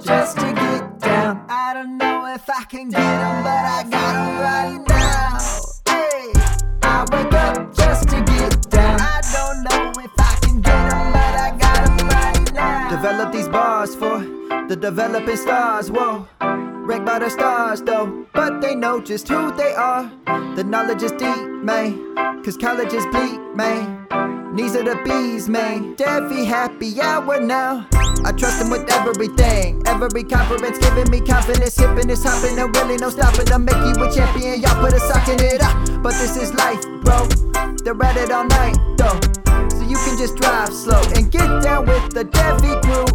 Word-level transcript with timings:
just 0.00 0.36
to 0.38 0.52
get 0.52 1.00
down. 1.00 1.44
I 1.48 1.74
don't 1.74 1.98
know 1.98 2.26
if 2.26 2.48
I 2.48 2.64
can 2.64 2.88
get 2.88 2.98
them, 2.98 3.42
but 3.42 3.64
I 3.64 3.82
got 3.82 4.12
them 4.14 4.38
right 4.40 4.80
now. 4.88 5.38
Hey, 5.88 6.32
I 6.82 7.04
wake 7.12 7.32
up 7.34 7.74
just 7.74 8.08
to 8.10 8.20
get 8.22 8.70
down. 8.70 9.00
I 9.00 9.20
don't 9.32 9.64
know 9.64 9.92
if 10.02 10.10
I 10.18 10.38
can 10.42 10.60
get 10.60 10.90
them, 10.90 11.12
but 11.12 11.34
I 11.34 11.56
got 11.58 11.98
them 11.98 12.08
right 12.08 12.54
now. 12.54 12.90
Develop 12.90 13.32
these 13.32 13.48
bars 13.48 13.94
for 13.94 14.20
the 14.68 14.76
developing 14.76 15.36
stars. 15.36 15.90
Whoa. 15.90 16.28
Ranked 16.40 17.04
by 17.04 17.18
the 17.18 17.28
stars 17.28 17.82
though, 17.82 18.26
but 18.32 18.60
they 18.60 18.74
know 18.74 19.00
just 19.00 19.28
who 19.28 19.54
they 19.56 19.74
are. 19.74 20.10
The 20.54 20.64
knowledge 20.64 21.02
is 21.02 21.12
deep, 21.12 21.36
man, 21.62 22.42
cause 22.42 22.56
college 22.56 22.94
is 22.94 23.04
bleak, 23.06 23.40
man. 23.54 24.06
Knees 24.54 24.74
are 24.74 24.84
the 24.84 24.96
bees, 25.04 25.48
man. 25.48 25.96
Devy 25.96 26.46
happy 26.46 27.00
hour 27.00 27.40
now. 27.40 27.86
I 28.24 28.32
trust 28.32 28.62
him 28.62 28.70
with 28.70 28.90
everything. 28.92 29.82
Every 29.86 30.24
conference 30.24 30.78
giving 30.78 31.10
me 31.10 31.20
confidence. 31.20 31.76
Hipping 31.76 32.10
is 32.10 32.22
hopping 32.22 32.58
and 32.58 32.74
really 32.76 32.96
no 32.96 33.10
stopping. 33.10 33.50
I'll 33.52 33.58
make 33.58 33.76
you 33.76 34.02
a 34.02 34.12
champion. 34.12 34.60
Y'all 34.60 34.80
put 34.80 34.92
a 34.92 35.00
sock 35.00 35.28
in 35.28 35.40
it 35.40 35.62
up. 35.62 36.02
But 36.02 36.12
this 36.12 36.36
is 36.36 36.54
life, 36.54 36.82
bro. 37.02 37.26
They're 37.84 38.02
at 38.02 38.16
it 38.16 38.30
all 38.30 38.44
night, 38.44 38.76
though. 38.96 39.20
So 39.70 39.82
you 39.82 39.96
can 39.96 40.18
just 40.18 40.36
drive 40.36 40.72
slow 40.72 41.02
and 41.14 41.30
get 41.30 41.62
down 41.62 41.86
with 41.86 42.12
the 42.12 42.24
Devy 42.24 42.82
crew. 42.82 43.06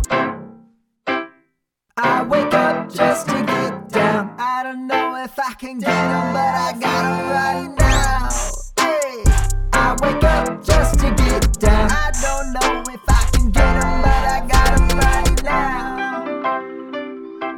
I 1.97 2.23
wake 2.23 2.53
up 2.53 2.91
just 2.91 3.27
to 3.27 3.43
get 3.43 3.89
down. 3.89 4.35
I 4.39 4.63
don't 4.63 4.87
know 4.87 5.15
if 5.23 5.37
I 5.37 5.53
can 5.53 5.79
get 5.79 5.87
them, 5.87 6.33
but 6.33 6.39
I 6.39 6.71
got 6.79 6.79
them 6.81 7.29
right 7.29 7.77
now. 7.77 7.82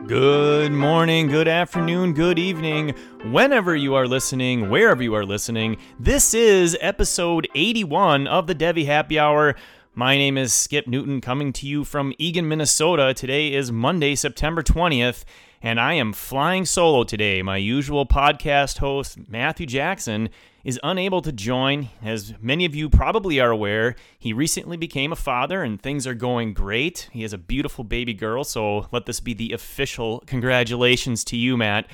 Good 0.07 0.71
morning, 0.71 1.29
good 1.29 1.47
afternoon, 1.47 2.13
good 2.13 2.37
evening, 2.37 2.93
whenever 3.31 3.75
you 3.75 3.95
are 3.95 4.07
listening, 4.07 4.69
wherever 4.69 5.01
you 5.01 5.15
are 5.15 5.25
listening. 5.25 5.77
This 5.99 6.35
is 6.35 6.77
episode 6.79 7.47
81 7.55 8.27
of 8.27 8.45
the 8.45 8.53
Devy 8.53 8.85
Happy 8.85 9.17
Hour. 9.17 9.55
My 9.95 10.15
name 10.15 10.37
is 10.37 10.53
Skip 10.53 10.85
Newton 10.85 11.21
coming 11.21 11.51
to 11.53 11.65
you 11.65 11.83
from 11.83 12.13
Eagan, 12.19 12.47
Minnesota. 12.47 13.15
Today 13.15 13.51
is 13.51 13.71
Monday, 13.71 14.13
September 14.13 14.61
20th, 14.61 15.23
and 15.61 15.79
I 15.79 15.93
am 15.93 16.13
flying 16.13 16.65
solo 16.65 17.03
today. 17.03 17.41
My 17.41 17.57
usual 17.57 18.05
podcast 18.05 18.77
host, 18.79 19.17
Matthew 19.29 19.65
Jackson, 19.65 20.29
is 20.63 20.79
unable 20.83 21.21
to 21.21 21.31
join. 21.31 21.89
As 22.03 22.33
many 22.41 22.65
of 22.65 22.75
you 22.75 22.89
probably 22.89 23.39
are 23.39 23.51
aware, 23.51 23.95
he 24.17 24.33
recently 24.33 24.77
became 24.77 25.11
a 25.11 25.15
father 25.15 25.63
and 25.63 25.81
things 25.81 26.07
are 26.07 26.15
going 26.15 26.53
great. 26.53 27.09
He 27.11 27.21
has 27.21 27.33
a 27.33 27.37
beautiful 27.37 27.83
baby 27.83 28.13
girl, 28.13 28.43
so 28.43 28.87
let 28.91 29.05
this 29.05 29.19
be 29.19 29.33
the 29.33 29.53
official 29.53 30.23
congratulations 30.25 31.23
to 31.25 31.37
you, 31.37 31.55
Matt. 31.55 31.87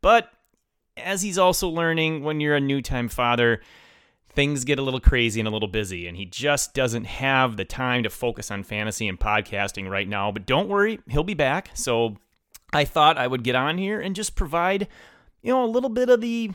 But 0.00 0.30
as 0.96 1.22
he's 1.22 1.38
also 1.38 1.68
learning, 1.68 2.24
when 2.24 2.40
you're 2.40 2.56
a 2.56 2.60
new 2.60 2.82
time 2.82 3.08
father, 3.08 3.60
things 4.28 4.64
get 4.64 4.78
a 4.78 4.82
little 4.82 5.00
crazy 5.00 5.40
and 5.40 5.48
a 5.48 5.52
little 5.52 5.68
busy, 5.68 6.06
and 6.06 6.16
he 6.16 6.26
just 6.26 6.74
doesn't 6.74 7.04
have 7.04 7.56
the 7.56 7.64
time 7.64 8.02
to 8.02 8.10
focus 8.10 8.50
on 8.50 8.62
fantasy 8.62 9.08
and 9.08 9.18
podcasting 9.18 9.88
right 9.88 10.08
now. 10.08 10.30
But 10.30 10.46
don't 10.46 10.68
worry, 10.68 11.00
he'll 11.08 11.24
be 11.24 11.34
back. 11.34 11.70
So 11.74 12.16
I 12.76 12.84
thought 12.84 13.16
I 13.16 13.26
would 13.26 13.42
get 13.42 13.54
on 13.54 13.78
here 13.78 13.98
and 14.00 14.14
just 14.14 14.36
provide, 14.36 14.86
you 15.42 15.50
know, 15.50 15.64
a 15.64 15.66
little 15.66 15.88
bit 15.88 16.10
of 16.10 16.20
the 16.20 16.50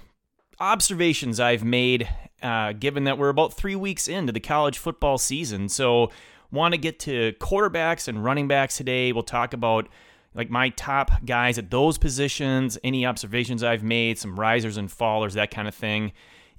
observations 0.59 1.39
I've 1.39 1.63
made, 1.63 2.07
uh, 2.43 2.73
given 2.73 3.05
that 3.05 3.17
we're 3.17 3.29
about 3.29 3.55
three 3.55 3.75
weeks 3.75 4.07
into 4.07 4.31
the 4.31 4.39
college 4.39 4.77
football 4.77 5.17
season. 5.17 5.67
So 5.67 6.11
want 6.51 6.75
to 6.75 6.77
get 6.77 6.99
to 6.99 7.33
quarterbacks 7.39 8.07
and 8.07 8.23
running 8.23 8.47
backs 8.47 8.77
today. 8.77 9.11
We'll 9.11 9.23
talk 9.23 9.53
about 9.53 9.87
like 10.35 10.51
my 10.51 10.69
top 10.69 11.25
guys 11.25 11.57
at 11.57 11.71
those 11.71 11.97
positions, 11.97 12.77
any 12.83 13.03
observations 13.03 13.63
I've 13.63 13.83
made, 13.83 14.19
some 14.19 14.39
risers 14.39 14.77
and 14.77 14.89
fallers, 14.89 15.33
that 15.33 15.49
kind 15.49 15.67
of 15.67 15.73
thing. 15.73 16.11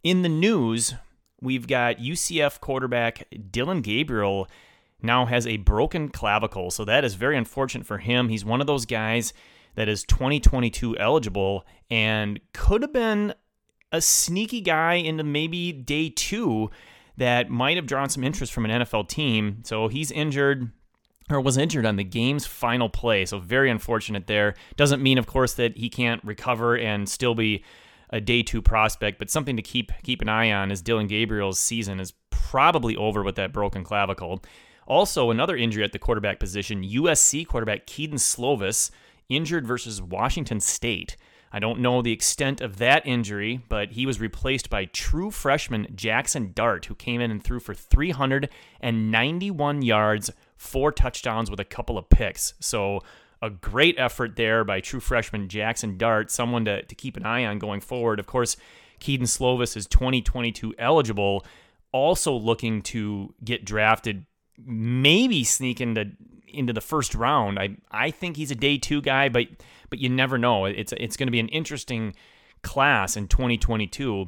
In 0.02 0.22
the 0.22 0.28
news, 0.28 0.94
we've 1.40 1.68
got 1.68 1.98
UCF 1.98 2.58
quarterback 2.58 3.28
Dillon 3.52 3.80
Gabriel 3.80 4.48
now 5.02 5.26
has 5.26 5.46
a 5.46 5.58
broken 5.58 6.08
clavicle. 6.08 6.70
So 6.70 6.84
that 6.84 7.04
is 7.04 7.14
very 7.14 7.36
unfortunate 7.36 7.86
for 7.86 7.98
him. 7.98 8.28
He's 8.28 8.44
one 8.44 8.60
of 8.60 8.66
those 8.66 8.86
guys 8.86 9.32
that 9.74 9.88
is 9.88 10.04
2022 10.04 10.98
eligible 10.98 11.66
and 11.90 12.40
could 12.52 12.82
have 12.82 12.92
been 12.92 13.34
a 13.90 14.00
sneaky 14.00 14.60
guy 14.60 14.94
into 14.94 15.24
maybe 15.24 15.72
day 15.72 16.08
two 16.08 16.70
that 17.16 17.50
might 17.50 17.76
have 17.76 17.86
drawn 17.86 18.08
some 18.08 18.24
interest 18.24 18.52
from 18.52 18.64
an 18.64 18.82
NFL 18.82 19.08
team. 19.08 19.62
So 19.64 19.88
he's 19.88 20.10
injured 20.10 20.70
or 21.30 21.40
was 21.40 21.56
injured 21.56 21.86
on 21.86 21.96
the 21.96 22.04
game's 22.04 22.46
final 22.46 22.88
play. 22.88 23.24
So 23.26 23.38
very 23.38 23.70
unfortunate 23.70 24.26
there. 24.26 24.54
Doesn't 24.76 25.02
mean, 25.02 25.18
of 25.18 25.26
course, 25.26 25.54
that 25.54 25.76
he 25.76 25.88
can't 25.88 26.22
recover 26.24 26.76
and 26.76 27.08
still 27.08 27.34
be 27.34 27.64
a 28.10 28.20
day 28.20 28.42
two 28.42 28.60
prospect, 28.60 29.18
but 29.18 29.30
something 29.30 29.56
to 29.56 29.62
keep 29.62 29.90
keep 30.02 30.20
an 30.20 30.28
eye 30.28 30.52
on 30.52 30.70
is 30.70 30.82
Dillon 30.82 31.06
Gabriel's 31.06 31.58
season 31.58 31.98
is 31.98 32.12
probably 32.30 32.94
over 32.96 33.22
with 33.22 33.36
that 33.36 33.52
broken 33.52 33.84
clavicle. 33.84 34.42
Also, 34.86 35.30
another 35.30 35.56
injury 35.56 35.84
at 35.84 35.92
the 35.92 35.98
quarterback 35.98 36.40
position, 36.40 36.82
USC 36.82 37.46
quarterback 37.46 37.86
Kedon 37.86 38.18
Slovis 38.18 38.90
injured 39.28 39.66
versus 39.66 40.02
Washington 40.02 40.60
State. 40.60 41.16
I 41.52 41.58
don't 41.58 41.80
know 41.80 42.00
the 42.00 42.12
extent 42.12 42.62
of 42.62 42.78
that 42.78 43.06
injury, 43.06 43.60
but 43.68 43.92
he 43.92 44.06
was 44.06 44.20
replaced 44.20 44.70
by 44.70 44.86
true 44.86 45.30
freshman 45.30 45.86
Jackson 45.94 46.52
Dart, 46.54 46.86
who 46.86 46.94
came 46.94 47.20
in 47.20 47.30
and 47.30 47.44
threw 47.44 47.60
for 47.60 47.74
391 47.74 49.82
yards, 49.82 50.30
four 50.56 50.92
touchdowns 50.92 51.50
with 51.50 51.60
a 51.60 51.64
couple 51.64 51.98
of 51.98 52.08
picks. 52.08 52.54
So, 52.58 53.02
a 53.42 53.50
great 53.50 53.96
effort 53.98 54.36
there 54.36 54.64
by 54.64 54.80
true 54.80 55.00
freshman 55.00 55.48
Jackson 55.48 55.98
Dart, 55.98 56.30
someone 56.30 56.64
to, 56.64 56.82
to 56.84 56.94
keep 56.94 57.16
an 57.16 57.26
eye 57.26 57.44
on 57.44 57.58
going 57.58 57.80
forward. 57.80 58.20
Of 58.20 58.26
course, 58.26 58.56
Kedon 59.00 59.26
Slovis 59.26 59.76
is 59.76 59.86
2022 59.88 60.76
eligible, 60.78 61.44
also 61.90 62.32
looking 62.32 62.80
to 62.82 63.34
get 63.44 63.64
drafted, 63.64 64.24
maybe 64.58 65.44
sneak 65.44 65.80
into 65.80 66.10
into 66.48 66.72
the 66.72 66.80
first 66.80 67.14
round. 67.14 67.58
I 67.58 67.76
I 67.90 68.10
think 68.10 68.36
he's 68.36 68.50
a 68.50 68.56
day 68.56 68.78
two 68.78 69.00
guy, 69.00 69.28
but 69.28 69.46
but 69.90 69.98
you 69.98 70.08
never 70.08 70.38
know. 70.38 70.64
It's 70.66 70.92
it's 70.96 71.16
going 71.16 71.26
to 71.26 71.32
be 71.32 71.40
an 71.40 71.48
interesting 71.48 72.14
class 72.62 73.16
in 73.16 73.28
2022. 73.28 74.26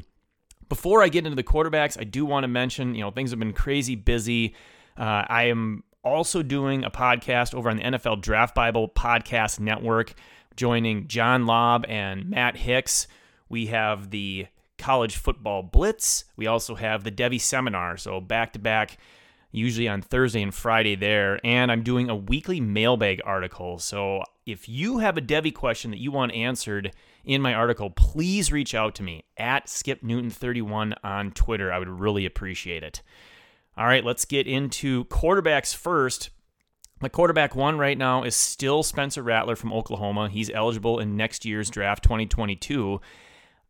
Before 0.68 1.02
I 1.02 1.08
get 1.08 1.26
into 1.26 1.36
the 1.36 1.42
quarterbacks, 1.42 1.98
I 2.00 2.04
do 2.04 2.24
want 2.24 2.44
to 2.44 2.48
mention, 2.48 2.94
you 2.94 3.02
know, 3.02 3.10
things 3.10 3.30
have 3.30 3.38
been 3.38 3.52
crazy 3.52 3.94
busy. 3.94 4.54
Uh, 4.96 5.24
I 5.28 5.44
am 5.44 5.84
also 6.02 6.42
doing 6.42 6.84
a 6.84 6.90
podcast 6.90 7.54
over 7.54 7.70
on 7.70 7.76
the 7.76 7.82
NFL 7.82 8.20
Draft 8.22 8.54
Bible 8.54 8.88
Podcast 8.88 9.60
Network, 9.60 10.14
joining 10.56 11.06
John 11.06 11.46
Lobb 11.46 11.84
and 11.88 12.28
Matt 12.30 12.56
Hicks. 12.56 13.06
We 13.48 13.66
have 13.66 14.10
the 14.10 14.46
College 14.78 15.16
Football 15.16 15.62
Blitz. 15.62 16.24
We 16.36 16.46
also 16.46 16.74
have 16.74 17.04
the 17.04 17.10
Devi 17.10 17.38
Seminar. 17.38 17.96
So 17.96 18.20
back 18.20 18.52
to 18.54 18.58
back, 18.58 18.98
usually 19.54 19.88
on 19.88 20.02
Thursday 20.02 20.42
and 20.42 20.54
Friday 20.54 20.96
there. 20.96 21.40
And 21.44 21.70
I'm 21.70 21.82
doing 21.82 22.10
a 22.10 22.16
weekly 22.16 22.60
mailbag 22.60 23.20
article. 23.24 23.78
So 23.78 24.22
if 24.46 24.68
you 24.68 24.98
have 24.98 25.16
a 25.16 25.22
Devy 25.22 25.54
question 25.54 25.90
that 25.92 26.00
you 26.00 26.10
want 26.10 26.32
answered 26.32 26.92
in 27.24 27.40
my 27.40 27.54
article, 27.54 27.90
please 27.90 28.52
reach 28.52 28.74
out 28.74 28.94
to 28.96 29.02
me 29.02 29.24
at 29.36 29.68
Skip 29.68 30.02
Newton31 30.02 30.94
on 31.02 31.30
Twitter. 31.30 31.72
I 31.72 31.78
would 31.78 31.88
really 31.88 32.26
appreciate 32.26 32.82
it. 32.82 33.00
All 33.76 33.86
right, 33.86 34.04
let's 34.04 34.24
get 34.24 34.46
into 34.46 35.04
quarterbacks 35.06 35.74
first. 35.74 36.30
My 37.00 37.08
quarterback 37.08 37.54
one 37.54 37.78
right 37.78 37.98
now 37.98 38.22
is 38.22 38.36
still 38.36 38.82
Spencer 38.82 39.22
Rattler 39.22 39.56
from 39.56 39.72
Oklahoma. 39.72 40.28
He's 40.28 40.50
eligible 40.50 41.00
in 41.00 41.16
next 41.16 41.44
year's 41.44 41.70
draft 41.70 42.02
2022. 42.04 43.00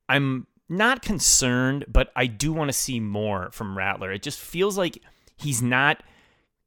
I'm 0.09 0.47
not 0.69 1.03
concerned, 1.03 1.87
but 1.89 2.11
I 2.15 2.27
do 2.27 2.53
want 2.53 2.69
to 2.69 2.73
see 2.73 3.01
more 3.01 3.51
from 3.53 3.77
Rattler. 3.77 4.13
It 4.13 4.23
just 4.23 4.41
feels 4.41 4.77
like 4.77 5.03
he's 5.37 5.63
not 5.63 6.03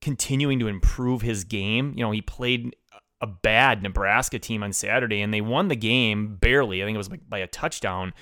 continuing 0.01 0.59
to 0.59 0.67
improve 0.67 1.21
his 1.21 1.43
game. 1.43 1.93
You 1.95 2.03
know, 2.03 2.11
he 2.11 2.21
played 2.21 2.75
a 3.21 3.27
bad 3.27 3.81
Nebraska 3.81 4.37
team 4.39 4.61
on 4.63 4.73
Saturday 4.73 5.21
and 5.21 5.33
they 5.33 5.41
won 5.41 5.67
the 5.69 5.75
game 5.75 6.35
barely. 6.35 6.81
I 6.81 6.85
think 6.85 6.95
it 6.95 6.97
was 6.97 7.09
by 7.09 7.39
a 7.39 7.47
touchdown, 7.47 8.13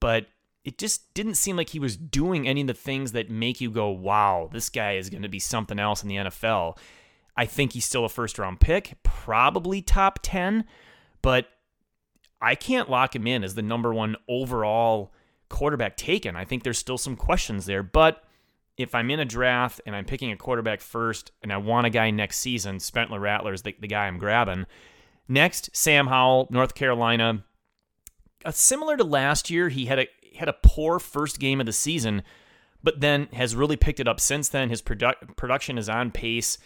but 0.00 0.26
it 0.64 0.78
just 0.78 1.12
didn't 1.14 1.34
seem 1.34 1.56
like 1.56 1.70
he 1.70 1.78
was 1.78 1.96
doing 1.96 2.48
any 2.48 2.62
of 2.62 2.66
the 2.66 2.74
things 2.74 3.12
that 3.12 3.30
make 3.30 3.60
you 3.60 3.70
go, 3.70 3.90
wow, 3.90 4.48
this 4.52 4.68
guy 4.68 4.96
is 4.96 5.10
going 5.10 5.22
to 5.22 5.28
be 5.28 5.38
something 5.38 5.78
else 5.78 6.02
in 6.02 6.08
the 6.08 6.16
NFL. 6.16 6.78
I 7.36 7.46
think 7.46 7.72
he's 7.72 7.84
still 7.84 8.04
a 8.04 8.08
first 8.08 8.38
round 8.38 8.60
pick, 8.60 8.94
probably 9.02 9.80
top 9.80 10.18
10, 10.22 10.64
but 11.22 11.46
I 12.40 12.54
can't 12.54 12.90
lock 12.90 13.14
him 13.14 13.26
in 13.26 13.44
as 13.44 13.54
the 13.54 13.62
number 13.62 13.92
one 13.92 14.16
overall 14.28 15.12
quarterback 15.48 15.96
taken. 15.96 16.36
I 16.36 16.44
think 16.44 16.62
there's 16.62 16.78
still 16.78 16.98
some 16.98 17.16
questions 17.16 17.66
there, 17.66 17.82
but 17.82 18.24
if 18.78 18.94
I'm 18.94 19.10
in 19.10 19.20
a 19.20 19.24
draft 19.24 19.80
and 19.84 19.94
I'm 19.94 20.04
picking 20.04 20.30
a 20.30 20.36
quarterback 20.36 20.80
first 20.80 21.32
and 21.42 21.52
I 21.52 21.56
want 21.56 21.86
a 21.86 21.90
guy 21.90 22.10
next 22.10 22.38
season, 22.38 22.78
Spentler 22.78 23.20
Rattler 23.20 23.52
is 23.52 23.62
the, 23.62 23.74
the 23.78 23.88
guy 23.88 24.06
I'm 24.06 24.18
grabbing. 24.18 24.66
Next, 25.26 25.68
Sam 25.76 26.06
Howell, 26.06 26.46
North 26.50 26.74
Carolina. 26.74 27.44
Uh, 28.44 28.52
similar 28.52 28.96
to 28.96 29.04
last 29.04 29.50
year, 29.50 29.68
he 29.68 29.86
had 29.86 29.98
a 29.98 30.08
had 30.36 30.48
a 30.48 30.56
poor 30.62 31.00
first 31.00 31.40
game 31.40 31.58
of 31.58 31.66
the 31.66 31.72
season, 31.72 32.22
but 32.82 33.00
then 33.00 33.26
has 33.32 33.56
really 33.56 33.76
picked 33.76 33.98
it 33.98 34.06
up 34.06 34.20
since 34.20 34.48
then. 34.48 34.70
His 34.70 34.80
produ- 34.80 35.36
production 35.36 35.76
is 35.76 35.88
on 35.88 36.12
pace 36.12 36.56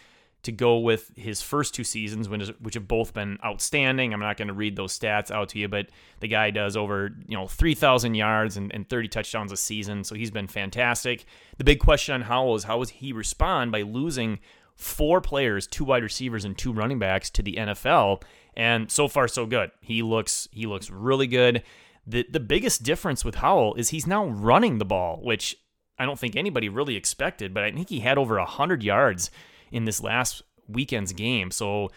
to 0.43 0.51
go 0.51 0.79
with 0.79 1.13
his 1.17 1.41
first 1.41 1.75
two 1.75 1.85
seasons, 1.85 2.29
which 2.29 2.75
have 2.75 2.89
both 2.89 3.15
been 3.15 3.39
outstanding. 3.45 4.13
I'm 4.13 4.21
not 4.21 4.37
going 4.37 4.49
to 4.49 4.55
read 4.55 4.75
those 4.75 4.99
stats 4.99 5.31
out 5.31 5.51
to 5.51 5.59
you, 5.59 5.69
but 5.69 5.87
the 6.21 6.29
guy 6.29 6.51
does 6.51 6.77
over 6.77 7.11
you 7.27 7.37
know 7.37 7.47
3,000 7.47 8.15
yards 8.15 8.57
and, 8.57 8.73
and 8.75 8.89
30 8.89 9.09
touchdowns 9.09 9.53
a 9.53 9.57
season, 9.57 10.03
so 10.03 10.15
he's 10.15 10.31
been 10.31 10.49
fantastic. 10.49 11.25
The 11.59 11.65
big 11.65 11.79
question 11.79 12.15
on 12.15 12.23
Howell 12.23 12.57
is 12.57 12.65
how 12.65 12.81
does 12.81 12.91
he 12.91 13.13
respond 13.13 13.71
by 13.71 13.83
losing 13.83 14.41
four 14.75 15.21
players, 15.21 15.67
two 15.67 15.85
wide 15.85 16.03
receivers 16.03 16.45
and 16.45 16.59
two 16.59 16.73
running 16.73 16.99
backs 16.99 17.31
to 17.31 17.43
the 17.43 17.55
NFL, 17.55 18.23
and 18.55 18.91
so 18.91 19.07
far 19.07 19.29
so 19.29 19.47
good. 19.47 19.71
He 19.81 20.03
looks 20.03 20.49
he 20.53 20.67
looks 20.67 20.91
really 20.91 21.29
good. 21.29 21.63
The 22.05 22.27
the 22.29 22.41
biggest 22.41 22.83
difference 22.83 23.25
with 23.25 23.37
Howell 23.37 23.75
is 23.77 23.91
he's 23.91 24.09
now 24.09 24.27
running 24.27 24.79
the 24.79 24.85
ball, 24.85 25.21
which 25.23 25.57
I 25.99 26.05
don't 26.05 26.19
think 26.19 26.35
anybody 26.35 26.69
really 26.69 26.97
expected, 26.97 27.55
but 27.55 27.63
I 27.63 27.71
think 27.71 27.89
he 27.91 28.01
had 28.01 28.19
over 28.19 28.37
100 28.39 28.83
yards 28.83 29.31
in 29.73 29.85
this 29.85 30.03
last 30.03 30.43
weekend's 30.69 31.13
game. 31.13 31.51
So 31.51 31.91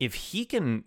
if 0.00 0.14
he 0.14 0.44
can 0.44 0.84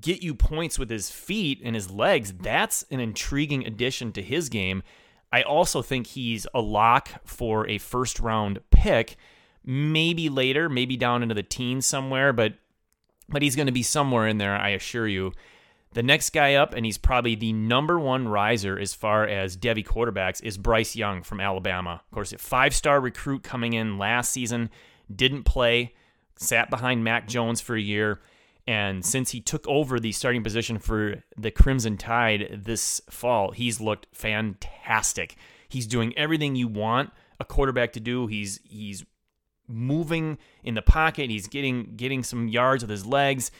get 0.00 0.22
you 0.22 0.34
points 0.34 0.78
with 0.78 0.90
his 0.90 1.10
feet 1.10 1.60
and 1.64 1.74
his 1.74 1.90
legs, 1.90 2.32
that's 2.32 2.84
an 2.90 3.00
intriguing 3.00 3.66
addition 3.66 4.12
to 4.12 4.22
his 4.22 4.48
game. 4.48 4.82
I 5.32 5.42
also 5.42 5.82
think 5.82 6.08
he's 6.08 6.46
a 6.54 6.60
lock 6.60 7.08
for 7.24 7.66
a 7.68 7.78
first 7.78 8.18
round 8.18 8.60
pick, 8.70 9.16
maybe 9.64 10.28
later, 10.28 10.68
maybe 10.68 10.96
down 10.96 11.22
into 11.22 11.34
the 11.34 11.42
teens 11.42 11.86
somewhere, 11.86 12.32
but 12.32 12.54
but 13.28 13.42
he's 13.42 13.54
going 13.54 13.66
to 13.66 13.72
be 13.72 13.84
somewhere 13.84 14.26
in 14.26 14.38
there, 14.38 14.56
I 14.56 14.70
assure 14.70 15.06
you. 15.06 15.32
The 15.92 16.02
next 16.02 16.30
guy 16.30 16.54
up, 16.54 16.74
and 16.74 16.84
he's 16.84 16.98
probably 16.98 17.34
the 17.34 17.52
number 17.52 17.98
one 17.98 18.28
riser 18.28 18.78
as 18.78 18.94
far 18.94 19.24
as 19.24 19.56
Devy 19.56 19.84
quarterbacks, 19.84 20.42
is 20.42 20.56
Bryce 20.56 20.94
Young 20.94 21.22
from 21.22 21.40
Alabama. 21.40 22.02
Of 22.04 22.10
course, 22.14 22.32
a 22.32 22.38
five 22.38 22.74
star 22.74 23.00
recruit 23.00 23.42
coming 23.42 23.72
in 23.72 23.98
last 23.98 24.32
season, 24.32 24.70
didn't 25.14 25.44
play, 25.44 25.94
sat 26.36 26.70
behind 26.70 27.04
Mac 27.04 27.28
Jones 27.28 27.60
for 27.60 27.76
a 27.76 27.80
year. 27.80 28.20
And 28.66 29.04
since 29.04 29.30
he 29.30 29.40
took 29.40 29.66
over 29.66 29.98
the 29.98 30.12
starting 30.12 30.42
position 30.42 30.78
for 30.78 31.24
the 31.36 31.50
Crimson 31.50 31.96
Tide 31.96 32.60
this 32.64 33.00
fall, 33.10 33.52
he's 33.52 33.80
looked 33.80 34.06
fantastic. 34.12 35.36
He's 35.68 35.86
doing 35.86 36.16
everything 36.16 36.56
you 36.56 36.68
want 36.68 37.10
a 37.40 37.44
quarterback 37.44 37.92
to 37.94 38.00
do. 38.00 38.26
He's 38.26 38.60
he's 38.64 39.04
moving 39.66 40.38
in 40.62 40.74
the 40.74 40.82
pocket. 40.82 41.30
He's 41.30 41.48
getting 41.48 41.96
getting 41.96 42.22
some 42.22 42.48
yards 42.48 42.82
with 42.82 42.90
his 42.90 43.06
legs, 43.06 43.50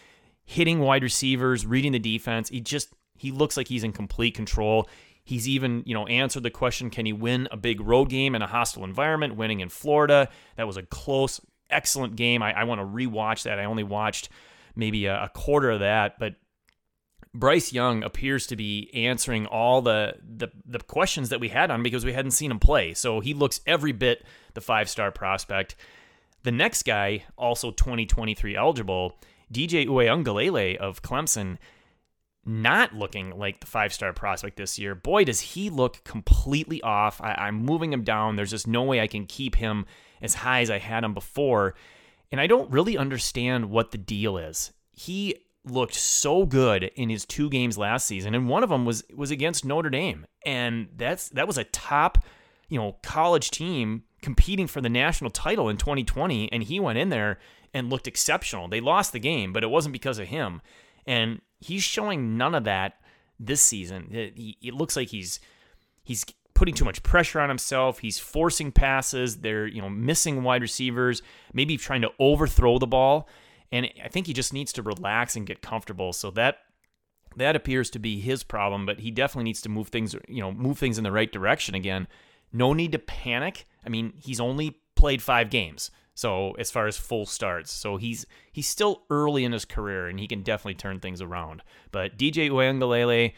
hitting 0.44 0.80
wide 0.80 1.02
receivers, 1.02 1.66
reading 1.66 1.92
the 1.92 1.98
defense. 1.98 2.48
He 2.50 2.60
just 2.60 2.92
he 3.16 3.30
looks 3.30 3.56
like 3.56 3.68
he's 3.68 3.84
in 3.84 3.92
complete 3.92 4.34
control. 4.34 4.88
He's 5.30 5.48
even, 5.48 5.84
you 5.86 5.94
know, 5.94 6.08
answered 6.08 6.42
the 6.42 6.50
question, 6.50 6.90
can 6.90 7.06
he 7.06 7.12
win 7.12 7.46
a 7.52 7.56
big 7.56 7.80
road 7.80 8.08
game 8.08 8.34
in 8.34 8.42
a 8.42 8.48
hostile 8.48 8.82
environment, 8.82 9.36
winning 9.36 9.60
in 9.60 9.68
Florida? 9.68 10.28
That 10.56 10.66
was 10.66 10.76
a 10.76 10.82
close, 10.82 11.40
excellent 11.70 12.16
game. 12.16 12.42
I, 12.42 12.52
I 12.52 12.64
want 12.64 12.80
to 12.80 12.84
rewatch 12.84 13.44
that. 13.44 13.60
I 13.60 13.64
only 13.66 13.84
watched 13.84 14.28
maybe 14.74 15.06
a, 15.06 15.22
a 15.22 15.28
quarter 15.28 15.70
of 15.70 15.78
that, 15.80 16.18
but 16.18 16.34
Bryce 17.32 17.72
Young 17.72 18.02
appears 18.02 18.48
to 18.48 18.56
be 18.56 18.90
answering 18.92 19.46
all 19.46 19.82
the, 19.82 20.14
the 20.20 20.48
the 20.66 20.80
questions 20.80 21.28
that 21.28 21.38
we 21.38 21.48
had 21.48 21.70
on 21.70 21.84
because 21.84 22.04
we 22.04 22.12
hadn't 22.12 22.32
seen 22.32 22.50
him 22.50 22.58
play. 22.58 22.92
So 22.92 23.20
he 23.20 23.32
looks 23.32 23.60
every 23.68 23.92
bit 23.92 24.24
the 24.54 24.60
five 24.60 24.88
star 24.88 25.12
prospect. 25.12 25.76
The 26.42 26.50
next 26.50 26.82
guy, 26.82 27.24
also 27.38 27.70
2023 27.70 28.56
eligible, 28.56 29.16
DJ 29.52 29.86
Uiagalelei 29.86 30.76
of 30.76 31.02
Clemson, 31.02 31.58
not 32.44 32.94
looking 32.94 33.36
like 33.38 33.60
the 33.60 33.66
five 33.66 33.92
star 33.92 34.12
prospect 34.12 34.56
this 34.56 34.78
year. 34.78 34.94
Boy, 34.94 35.24
does 35.24 35.40
he 35.40 35.70
look 35.70 36.02
completely 36.04 36.82
off. 36.82 37.20
I, 37.20 37.48
am 37.48 37.64
moving 37.64 37.92
him 37.92 38.02
down. 38.02 38.36
There's 38.36 38.50
just 38.50 38.66
no 38.66 38.82
way 38.82 39.00
I 39.00 39.06
can 39.06 39.26
keep 39.26 39.56
him 39.56 39.86
as 40.22 40.34
high 40.34 40.60
as 40.60 40.70
I 40.70 40.78
had 40.78 41.04
him 41.04 41.14
before. 41.14 41.74
And 42.32 42.40
I 42.40 42.46
don't 42.46 42.70
really 42.70 42.96
understand 42.96 43.70
what 43.70 43.90
the 43.90 43.98
deal 43.98 44.38
is. 44.38 44.72
He 44.92 45.36
looked 45.64 45.94
so 45.94 46.46
good 46.46 46.84
in 46.94 47.10
his 47.10 47.24
two 47.24 47.50
games 47.50 47.76
last 47.76 48.06
season, 48.06 48.34
and 48.34 48.48
one 48.48 48.62
of 48.62 48.70
them 48.70 48.84
was 48.84 49.04
was 49.14 49.30
against 49.30 49.64
Notre 49.64 49.90
Dame, 49.90 50.26
and 50.46 50.88
that's 50.96 51.28
that 51.30 51.46
was 51.46 51.58
a 51.58 51.64
top, 51.64 52.24
you 52.68 52.78
know, 52.78 52.96
college 53.02 53.50
team 53.50 54.04
competing 54.22 54.66
for 54.66 54.80
the 54.80 54.88
national 54.88 55.30
title 55.30 55.68
in 55.68 55.76
2020, 55.76 56.52
and 56.52 56.62
he 56.62 56.80
went 56.80 56.98
in 56.98 57.08
there 57.08 57.38
and 57.74 57.90
looked 57.90 58.06
exceptional. 58.06 58.68
They 58.68 58.80
lost 58.80 59.12
the 59.12 59.18
game, 59.18 59.52
but 59.52 59.64
it 59.64 59.70
wasn't 59.70 59.92
because 59.92 60.18
of 60.18 60.28
him. 60.28 60.60
And 61.06 61.40
he's 61.60 61.82
showing 61.82 62.36
none 62.36 62.54
of 62.54 62.64
that 62.64 62.94
this 63.38 63.62
season. 63.62 64.08
It, 64.10 64.34
it 64.62 64.74
looks 64.74 64.96
like 64.96 65.08
he's 65.08 65.40
he's 66.02 66.24
putting 66.54 66.74
too 66.74 66.84
much 66.84 67.02
pressure 67.02 67.40
on 67.40 67.48
himself. 67.48 68.00
He's 68.00 68.18
forcing 68.18 68.72
passes. 68.72 69.38
They're 69.38 69.66
you 69.66 69.80
know 69.80 69.90
missing 69.90 70.42
wide 70.42 70.62
receivers, 70.62 71.22
maybe 71.52 71.76
trying 71.76 72.02
to 72.02 72.10
overthrow 72.18 72.78
the 72.78 72.86
ball. 72.86 73.28
And 73.72 73.88
I 74.04 74.08
think 74.08 74.26
he 74.26 74.32
just 74.32 74.52
needs 74.52 74.72
to 74.74 74.82
relax 74.82 75.36
and 75.36 75.46
get 75.46 75.62
comfortable. 75.62 76.12
So 76.12 76.30
that 76.32 76.58
that 77.36 77.56
appears 77.56 77.90
to 77.90 77.98
be 77.98 78.20
his 78.20 78.42
problem, 78.42 78.86
but 78.86 79.00
he 79.00 79.10
definitely 79.10 79.44
needs 79.44 79.62
to 79.62 79.68
move 79.68 79.88
things, 79.88 80.14
you 80.28 80.40
know, 80.40 80.52
move 80.52 80.78
things 80.78 80.98
in 80.98 81.04
the 81.04 81.12
right 81.12 81.30
direction 81.30 81.74
again. 81.74 82.08
No 82.52 82.72
need 82.72 82.92
to 82.92 82.98
panic. 82.98 83.66
I 83.86 83.88
mean, 83.88 84.12
he's 84.16 84.40
only 84.40 84.80
played 84.96 85.22
five 85.22 85.50
games. 85.50 85.90
So 86.14 86.52
as 86.52 86.70
far 86.70 86.86
as 86.86 86.96
full 86.96 87.24
starts, 87.26 87.72
so 87.72 87.96
he's 87.96 88.26
he's 88.52 88.68
still 88.68 89.02
early 89.10 89.44
in 89.44 89.52
his 89.52 89.64
career 89.64 90.06
and 90.08 90.18
he 90.18 90.26
can 90.26 90.42
definitely 90.42 90.74
turn 90.74 91.00
things 91.00 91.22
around. 91.22 91.62
But 91.92 92.18
DJ 92.18 92.50
Uiagalelei 92.50 93.32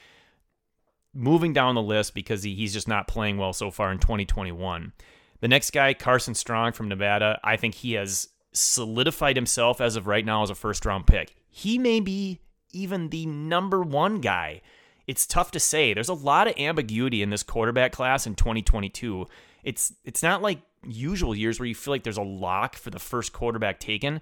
moving 1.14 1.52
down 1.52 1.74
the 1.74 1.82
list 1.82 2.14
because 2.14 2.42
he, 2.42 2.54
he's 2.54 2.72
just 2.72 2.88
not 2.88 3.06
playing 3.06 3.36
well 3.36 3.52
so 3.52 3.70
far 3.70 3.92
in 3.92 3.98
2021. 3.98 4.92
The 5.40 5.48
next 5.48 5.72
guy, 5.72 5.92
Carson 5.92 6.34
Strong 6.34 6.72
from 6.72 6.88
Nevada, 6.88 7.38
I 7.44 7.56
think 7.56 7.74
he 7.74 7.92
has 7.92 8.28
solidified 8.52 9.36
himself 9.36 9.80
as 9.80 9.96
of 9.96 10.06
right 10.06 10.24
now 10.24 10.42
as 10.42 10.50
a 10.50 10.54
first 10.54 10.86
round 10.86 11.06
pick. 11.06 11.34
He 11.50 11.78
may 11.78 12.00
be 12.00 12.40
even 12.72 13.10
the 13.10 13.26
number 13.26 13.82
one 13.82 14.20
guy 14.20 14.62
it's 15.06 15.26
tough 15.26 15.50
to 15.52 15.60
say. 15.60 15.94
There's 15.94 16.08
a 16.08 16.14
lot 16.14 16.48
of 16.48 16.58
ambiguity 16.58 17.22
in 17.22 17.30
this 17.30 17.42
quarterback 17.42 17.92
class 17.92 18.26
in 18.26 18.34
2022. 18.34 19.26
It's 19.64 19.92
it's 20.04 20.22
not 20.22 20.42
like 20.42 20.60
usual 20.86 21.34
years 21.34 21.58
where 21.58 21.66
you 21.66 21.74
feel 21.74 21.92
like 21.92 22.02
there's 22.02 22.16
a 22.16 22.22
lock 22.22 22.76
for 22.76 22.90
the 22.90 22.98
first 22.98 23.32
quarterback 23.32 23.80
taken. 23.80 24.20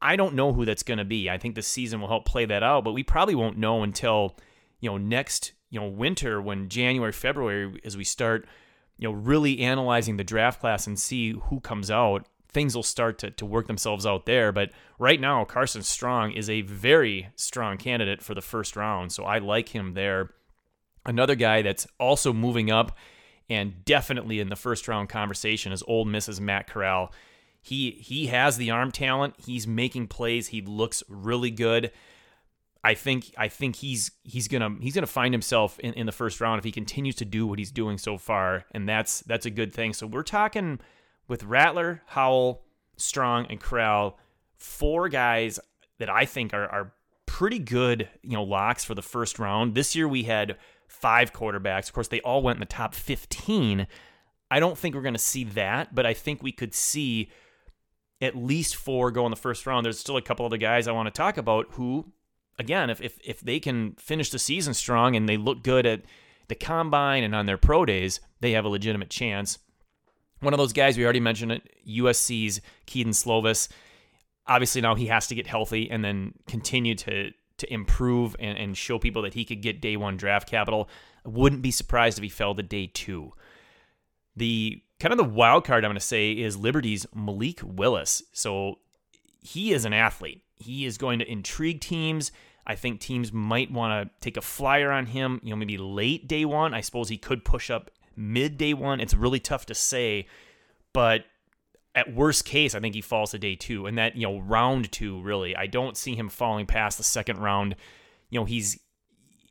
I 0.00 0.16
don't 0.16 0.34
know 0.34 0.52
who 0.52 0.64
that's 0.64 0.82
going 0.82 0.98
to 0.98 1.04
be. 1.04 1.30
I 1.30 1.38
think 1.38 1.54
the 1.54 1.62
season 1.62 2.00
will 2.00 2.08
help 2.08 2.26
play 2.26 2.44
that 2.44 2.62
out, 2.62 2.84
but 2.84 2.92
we 2.92 3.02
probably 3.02 3.34
won't 3.34 3.58
know 3.58 3.82
until 3.82 4.36
you 4.80 4.90
know 4.90 4.98
next 4.98 5.52
you 5.70 5.80
know 5.80 5.88
winter 5.88 6.40
when 6.40 6.68
January 6.68 7.12
February 7.12 7.80
as 7.84 7.96
we 7.96 8.04
start 8.04 8.46
you 8.98 9.08
know 9.08 9.14
really 9.14 9.60
analyzing 9.60 10.16
the 10.16 10.24
draft 10.24 10.60
class 10.60 10.86
and 10.86 10.98
see 10.98 11.32
who 11.32 11.60
comes 11.60 11.90
out 11.90 12.26
things 12.54 12.74
will 12.74 12.84
start 12.84 13.18
to, 13.18 13.30
to 13.32 13.44
work 13.44 13.66
themselves 13.66 14.06
out 14.06 14.24
there. 14.24 14.52
But 14.52 14.70
right 14.98 15.20
now, 15.20 15.44
Carson 15.44 15.82
Strong 15.82 16.32
is 16.32 16.48
a 16.48 16.62
very 16.62 17.28
strong 17.34 17.76
candidate 17.76 18.22
for 18.22 18.32
the 18.32 18.40
first 18.40 18.76
round. 18.76 19.12
So 19.12 19.24
I 19.24 19.38
like 19.38 19.70
him 19.70 19.92
there. 19.92 20.30
Another 21.04 21.34
guy 21.34 21.60
that's 21.60 21.86
also 21.98 22.32
moving 22.32 22.70
up 22.70 22.96
and 23.48 23.84
definitely 23.84 24.40
in 24.40 24.48
the 24.48 24.56
first 24.56 24.88
round 24.88 25.08
conversation 25.08 25.72
is 25.72 25.82
Ole 25.86 26.04
Miss's 26.04 26.40
Matt 26.40 26.66
Corral. 26.66 27.12
He 27.60 27.92
he 27.92 28.26
has 28.26 28.56
the 28.56 28.70
arm 28.70 28.90
talent. 28.90 29.34
He's 29.38 29.66
making 29.66 30.08
plays. 30.08 30.48
He 30.48 30.60
looks 30.60 31.02
really 31.08 31.50
good. 31.50 31.90
I 32.82 32.92
think 32.92 33.34
I 33.38 33.48
think 33.48 33.76
he's 33.76 34.10
he's 34.22 34.48
gonna 34.48 34.76
he's 34.80 34.94
gonna 34.94 35.06
find 35.06 35.32
himself 35.32 35.78
in, 35.78 35.94
in 35.94 36.04
the 36.06 36.12
first 36.12 36.40
round 36.40 36.58
if 36.58 36.64
he 36.64 36.72
continues 36.72 37.14
to 37.16 37.24
do 37.24 37.46
what 37.46 37.58
he's 37.58 37.70
doing 37.70 37.96
so 37.96 38.18
far, 38.18 38.66
and 38.72 38.86
that's 38.86 39.20
that's 39.20 39.46
a 39.46 39.50
good 39.50 39.72
thing. 39.72 39.94
So 39.94 40.06
we're 40.06 40.22
talking 40.22 40.80
with 41.26 41.44
Rattler, 41.44 42.02
Howell, 42.06 42.62
Strong, 42.96 43.46
and 43.48 43.58
Corral, 43.58 44.18
four 44.58 45.08
guys 45.08 45.58
that 45.98 46.10
I 46.10 46.26
think 46.26 46.52
are, 46.52 46.66
are 46.66 46.92
pretty 47.24 47.58
good, 47.58 48.08
you 48.22 48.32
know, 48.32 48.42
locks 48.42 48.84
for 48.84 48.94
the 48.94 49.02
first 49.02 49.38
round. 49.38 49.74
This 49.74 49.96
year 49.96 50.06
we 50.06 50.24
had 50.24 50.56
five 50.88 51.32
quarterbacks. 51.32 51.88
Of 51.88 51.92
course, 51.92 52.08
they 52.08 52.20
all 52.20 52.42
went 52.42 52.56
in 52.56 52.60
the 52.60 52.66
top 52.66 52.94
15. 52.94 53.86
I 54.50 54.60
don't 54.60 54.78
think 54.78 54.94
we're 54.94 55.02
going 55.02 55.14
to 55.14 55.18
see 55.18 55.44
that, 55.44 55.94
but 55.94 56.06
I 56.06 56.14
think 56.14 56.42
we 56.42 56.52
could 56.52 56.74
see 56.74 57.30
at 58.20 58.36
least 58.36 58.76
four 58.76 59.10
go 59.10 59.26
in 59.26 59.30
the 59.30 59.36
first 59.36 59.66
round. 59.66 59.84
There's 59.84 59.98
still 59.98 60.16
a 60.16 60.22
couple 60.22 60.46
other 60.46 60.56
guys 60.56 60.86
I 60.86 60.92
want 60.92 61.06
to 61.06 61.10
talk 61.10 61.36
about 61.36 61.66
who, 61.72 62.12
again, 62.58 62.90
if, 62.90 63.00
if, 63.00 63.18
if 63.24 63.40
they 63.40 63.60
can 63.60 63.92
finish 63.94 64.30
the 64.30 64.38
season 64.38 64.74
strong 64.74 65.16
and 65.16 65.28
they 65.28 65.36
look 65.36 65.62
good 65.62 65.86
at 65.86 66.02
the 66.48 66.54
combine 66.54 67.24
and 67.24 67.34
on 67.34 67.46
their 67.46 67.58
pro 67.58 67.84
days, 67.84 68.20
they 68.40 68.52
have 68.52 68.64
a 68.64 68.68
legitimate 68.68 69.10
chance. 69.10 69.58
One 70.40 70.52
of 70.52 70.58
those 70.58 70.72
guys 70.72 70.96
we 70.96 71.04
already 71.04 71.20
mentioned 71.20 71.52
it, 71.52 71.62
USC's 71.88 72.60
Kedon 72.86 73.12
Slovis. 73.12 73.68
Obviously 74.46 74.80
now 74.82 74.94
he 74.94 75.06
has 75.06 75.26
to 75.28 75.34
get 75.34 75.46
healthy 75.46 75.90
and 75.90 76.04
then 76.04 76.34
continue 76.46 76.94
to 76.96 77.32
to 77.58 77.72
improve 77.72 78.36
and, 78.38 78.58
and 78.58 78.76
show 78.76 78.98
people 78.98 79.22
that 79.22 79.34
he 79.34 79.44
could 79.44 79.62
get 79.62 79.80
day 79.80 79.96
one 79.96 80.16
draft 80.16 80.48
capital. 80.48 80.88
I 81.24 81.28
wouldn't 81.28 81.62
be 81.62 81.70
surprised 81.70 82.18
if 82.18 82.22
he 82.22 82.28
fell 82.28 82.54
to 82.54 82.62
day 82.62 82.86
two. 82.86 83.32
The 84.36 84.82
kind 84.98 85.12
of 85.12 85.18
the 85.18 85.24
wild 85.24 85.64
card 85.64 85.84
I'm 85.84 85.90
going 85.90 85.96
to 85.96 86.00
say 86.00 86.32
is 86.32 86.56
Liberty's 86.56 87.06
Malik 87.14 87.60
Willis. 87.62 88.22
So 88.32 88.78
he 89.40 89.72
is 89.72 89.84
an 89.84 89.92
athlete. 89.92 90.42
He 90.56 90.84
is 90.84 90.98
going 90.98 91.18
to 91.18 91.30
intrigue 91.30 91.80
teams. 91.80 92.32
I 92.66 92.74
think 92.74 93.00
teams 93.00 93.32
might 93.32 93.70
want 93.70 94.08
to 94.08 94.14
take 94.20 94.36
a 94.36 94.42
flyer 94.42 94.90
on 94.90 95.06
him, 95.06 95.40
you 95.44 95.50
know, 95.50 95.56
maybe 95.56 95.76
late 95.76 96.26
day 96.26 96.44
one. 96.44 96.72
I 96.72 96.80
suppose 96.80 97.08
he 97.08 97.18
could 97.18 97.44
push 97.44 97.70
up 97.70 97.90
mid 98.16 98.56
day 98.56 98.74
one. 98.74 99.00
It's 99.00 99.14
really 99.14 99.40
tough 99.40 99.66
to 99.66 99.74
say, 99.74 100.26
but 100.92 101.24
at 101.94 102.12
worst 102.12 102.44
case, 102.44 102.74
I 102.74 102.80
think 102.80 102.94
he 102.94 103.00
falls 103.00 103.30
to 103.30 103.38
day 103.38 103.54
two, 103.54 103.86
and 103.86 103.96
that 103.98 104.16
you 104.16 104.26
know 104.26 104.38
round 104.40 104.90
two 104.90 105.20
really. 105.22 105.56
I 105.56 105.66
don't 105.66 105.96
see 105.96 106.16
him 106.16 106.28
falling 106.28 106.66
past 106.66 106.98
the 106.98 107.04
second 107.04 107.38
round. 107.38 107.76
You 108.30 108.40
know, 108.40 108.44
he's 108.44 108.78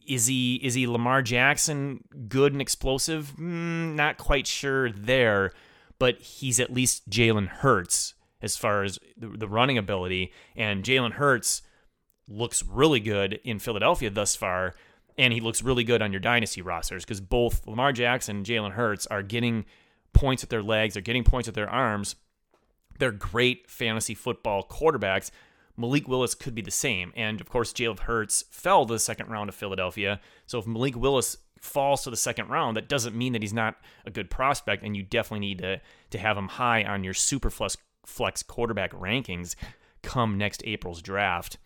is 0.07 0.27
he 0.27 0.55
is 0.55 0.73
he 0.73 0.87
Lamar 0.87 1.21
Jackson 1.21 2.03
good 2.27 2.51
and 2.51 2.61
explosive? 2.61 3.33
Mm, 3.37 3.95
not 3.95 4.17
quite 4.17 4.47
sure 4.47 4.91
there, 4.91 5.53
but 5.99 6.19
he's 6.19 6.59
at 6.59 6.73
least 6.73 7.09
Jalen 7.09 7.47
Hurts 7.47 8.13
as 8.41 8.57
far 8.57 8.83
as 8.83 8.99
the, 9.15 9.29
the 9.29 9.47
running 9.47 9.77
ability, 9.77 10.33
and 10.55 10.83
Jalen 10.83 11.13
Hurts 11.13 11.61
looks 12.27 12.63
really 12.63 12.99
good 12.99 13.39
in 13.43 13.59
Philadelphia 13.59 14.09
thus 14.09 14.35
far, 14.35 14.75
and 15.17 15.33
he 15.33 15.39
looks 15.39 15.63
really 15.63 15.85
good 15.85 16.01
on 16.01 16.11
your 16.11 16.19
dynasty 16.19 16.61
rosters 16.61 17.05
because 17.05 17.21
both 17.21 17.65
Lamar 17.65 17.93
Jackson 17.93 18.37
and 18.37 18.45
Jalen 18.45 18.71
Hurts 18.71 19.07
are 19.07 19.23
getting 19.23 19.63
points 20.11 20.43
with 20.43 20.49
their 20.49 20.61
legs, 20.61 20.93
they're 20.93 21.01
getting 21.01 21.23
points 21.23 21.47
with 21.47 21.55
their 21.55 21.69
arms. 21.69 22.15
They're 22.99 23.11
great 23.11 23.69
fantasy 23.69 24.13
football 24.13 24.65
quarterbacks. 24.67 25.31
Malik 25.75 26.07
Willis 26.07 26.35
could 26.35 26.53
be 26.53 26.61
the 26.61 26.71
same. 26.71 27.11
And 27.15 27.41
of 27.41 27.49
course, 27.49 27.73
Jalen 27.73 27.99
Hurts 27.99 28.43
fell 28.51 28.85
to 28.85 28.93
the 28.93 28.99
second 28.99 29.29
round 29.29 29.49
of 29.49 29.55
Philadelphia. 29.55 30.19
So 30.45 30.59
if 30.59 30.67
Malik 30.67 30.95
Willis 30.95 31.37
falls 31.59 32.03
to 32.03 32.09
the 32.09 32.17
second 32.17 32.49
round, 32.49 32.77
that 32.77 32.89
doesn't 32.89 33.15
mean 33.15 33.33
that 33.33 33.41
he's 33.41 33.53
not 33.53 33.77
a 34.05 34.11
good 34.11 34.29
prospect. 34.29 34.83
And 34.83 34.95
you 34.95 35.03
definitely 35.03 35.47
need 35.47 35.59
to, 35.59 35.81
to 36.11 36.17
have 36.17 36.37
him 36.37 36.47
high 36.47 36.83
on 36.83 37.03
your 37.03 37.13
super 37.13 37.49
flex, 37.49 37.77
flex 38.05 38.43
quarterback 38.43 38.91
rankings 38.91 39.55
come 40.03 40.37
next 40.37 40.61
April's 40.65 41.01
draft. 41.01 41.57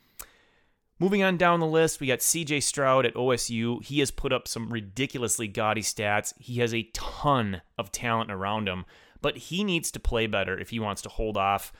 Moving 0.99 1.21
on 1.21 1.37
down 1.37 1.59
the 1.59 1.67
list, 1.67 1.99
we 1.99 2.07
got 2.07 2.19
CJ 2.19 2.63
Stroud 2.63 3.05
at 3.05 3.13
OSU. 3.13 3.83
He 3.83 3.99
has 3.99 4.09
put 4.09 4.33
up 4.33 4.47
some 4.47 4.73
ridiculously 4.73 5.47
gaudy 5.47 5.83
stats. 5.83 6.33
He 6.39 6.59
has 6.59 6.73
a 6.73 6.89
ton 6.93 7.61
of 7.77 7.91
talent 7.91 8.31
around 8.31 8.67
him, 8.67 8.85
but 9.21 9.37
he 9.37 9.63
needs 9.63 9.91
to 9.91 9.99
play 9.99 10.27
better 10.27 10.57
if 10.57 10.69
he 10.69 10.79
wants 10.79 11.01
to 11.03 11.09
hold 11.09 11.37
off 11.37 11.71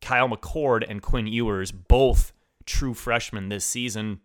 Kyle 0.00 0.28
McCord 0.28 0.84
and 0.88 1.02
Quinn 1.02 1.26
Ewers, 1.26 1.72
both 1.72 2.32
true 2.66 2.94
freshmen 2.94 3.48
this 3.48 3.64
season. 3.64 4.20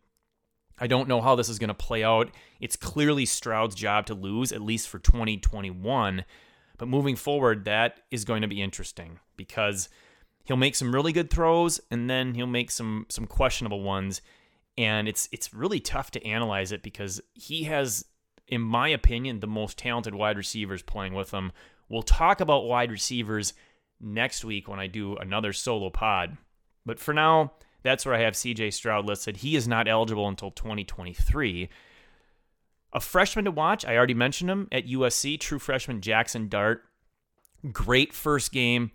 I 0.80 0.88
don't 0.88 1.08
know 1.08 1.22
how 1.22 1.36
this 1.36 1.50
is 1.50 1.60
going 1.60 1.70
to 1.70 1.74
play 1.74 2.04
out. 2.04 2.30
It's 2.60 2.76
clearly 2.76 3.26
Stroud's 3.26 3.76
job 3.76 4.06
to 4.08 4.14
lose, 4.14 4.52
at 4.52 4.62
least 4.62 4.90
for 4.90 5.00
2021. 5.00 6.24
But 6.78 6.88
moving 6.88 7.16
forward, 7.16 7.66
that 7.66 8.02
is 8.12 8.26
going 8.26 8.44
to 8.44 8.48
be 8.48 8.62
interesting 8.62 9.20
because 9.36 9.90
he'll 10.48 10.58
make 10.58 10.76
some 10.76 10.94
really 10.94 11.12
good 11.12 11.30
throws 11.30 11.80
and 11.92 12.10
then 12.10 12.34
he'll 12.36 12.48
make 12.48 12.72
some 12.72 13.06
some 13.10 13.28
questionable 13.28 13.84
ones 13.84 14.22
and 14.78 15.08
it's 15.08 15.28
it's 15.32 15.54
really 15.54 15.80
tough 15.80 16.12
to 16.12 16.26
analyze 16.26 16.72
it 16.72 16.82
because 16.82 17.22
he 17.34 17.64
has 17.64 18.06
in 18.48 18.62
my 18.62 18.88
opinion 18.88 19.40
the 19.40 19.48
most 19.48 19.78
talented 19.78 20.16
wide 20.16 20.38
receivers 20.38 20.82
playing 20.82 21.14
with 21.14 21.32
him 21.32 21.52
we'll 21.90 22.02
talk 22.02 22.42
about 22.42 22.66
wide 22.66 22.92
receivers 22.92 23.54
next 24.00 24.46
week 24.46 24.68
when 24.68 24.80
I 24.80 24.88
do 24.88 25.16
another 25.18 25.54
solo 25.54 25.90
pod. 25.90 26.38
But 26.86 27.00
for 27.00 27.14
now 27.14 27.54
that's 27.84 28.06
where 28.06 28.16
I 28.16 28.22
have 28.22 28.34
CJ 28.34 28.74
Stroud 28.74 29.06
listed. 29.06 29.38
He 29.38 29.56
is 29.56 29.68
not 29.68 29.88
eligible 29.88 30.28
until 30.28 30.52
2023 30.52 31.70
a 32.94 33.00
freshman 33.00 33.46
to 33.46 33.52
watch 33.52 33.86
I 33.86 33.96
already 33.96 34.14
mentioned 34.14 34.50
him 34.50 34.68
at 34.72 34.88
USC 34.88 35.40
true 35.40 35.60
freshman 35.60 36.02
Jackson 36.02 36.48
Dart. 36.48 36.84
Great 37.72 38.14
first 38.14 38.52
game. 38.52 38.92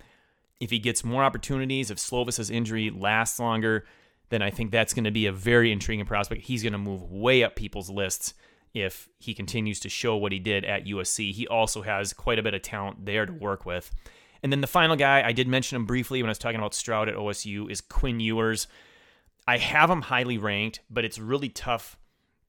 If 0.61 0.71
he 0.71 0.79
gets 0.79 1.05
more 1.05 1.25
opportunities, 1.25 1.91
if 1.91 1.99
Slovis's 1.99 2.51
injury 2.51 2.91
lasts 2.91 3.39
longer, 3.39 3.85
then 4.29 4.43
I 4.43 4.51
think 4.51 4.71
that's 4.71 4.95
going 4.95 5.05
to 5.05 5.11
be 5.11 5.27
a 5.27 5.33
very 5.33 5.73
intriguing 5.73 6.07
prospect. 6.07 6.43
He's 6.43 6.63
going 6.63 6.73
to 6.73 6.79
move 6.79 7.11
way 7.11 7.43
up 7.43 7.57
people's 7.57 7.91
lists 7.91 8.35
if 8.75 9.09
he 9.19 9.35
continues 9.35 9.81
to 9.81 9.89
show 9.89 10.17
what 10.17 10.33
he 10.33 10.39
did 10.39 10.65
at 10.65 10.87
USC. 10.87 11.33
He 11.33 11.47
also 11.47 11.83
has 11.83 12.13
quite 12.13 12.39
a 12.39 12.43
bit 12.43 12.55
of 12.55 12.63
talent 12.63 13.05
there 13.05 13.27
to 13.27 13.33
work 13.33 13.67
with. 13.67 13.91
And 14.43 14.51
then 14.51 14.61
the 14.61 14.67
final 14.67 14.97
guy, 14.97 15.23
I 15.25 15.33
did 15.33 15.47
mention 15.47 15.77
him 15.77 15.87
briefly 15.87 16.23
when 16.23 16.29
I 16.29 16.33
was 16.33 16.39
talking 16.39 16.59
about 16.59 16.75
Stroud 16.75 17.09
at 17.09 17.15
OSU, 17.15 17.71
is 17.71 17.81
Quinn 17.81 18.19
Ewers. 18.19 18.67
I 19.47 19.59
have 19.59 19.91
him 19.91 20.03
highly 20.03 20.39
ranked, 20.39 20.81
but 20.91 21.05
it's 21.05 21.19
really 21.19 21.49
tough 21.49 21.97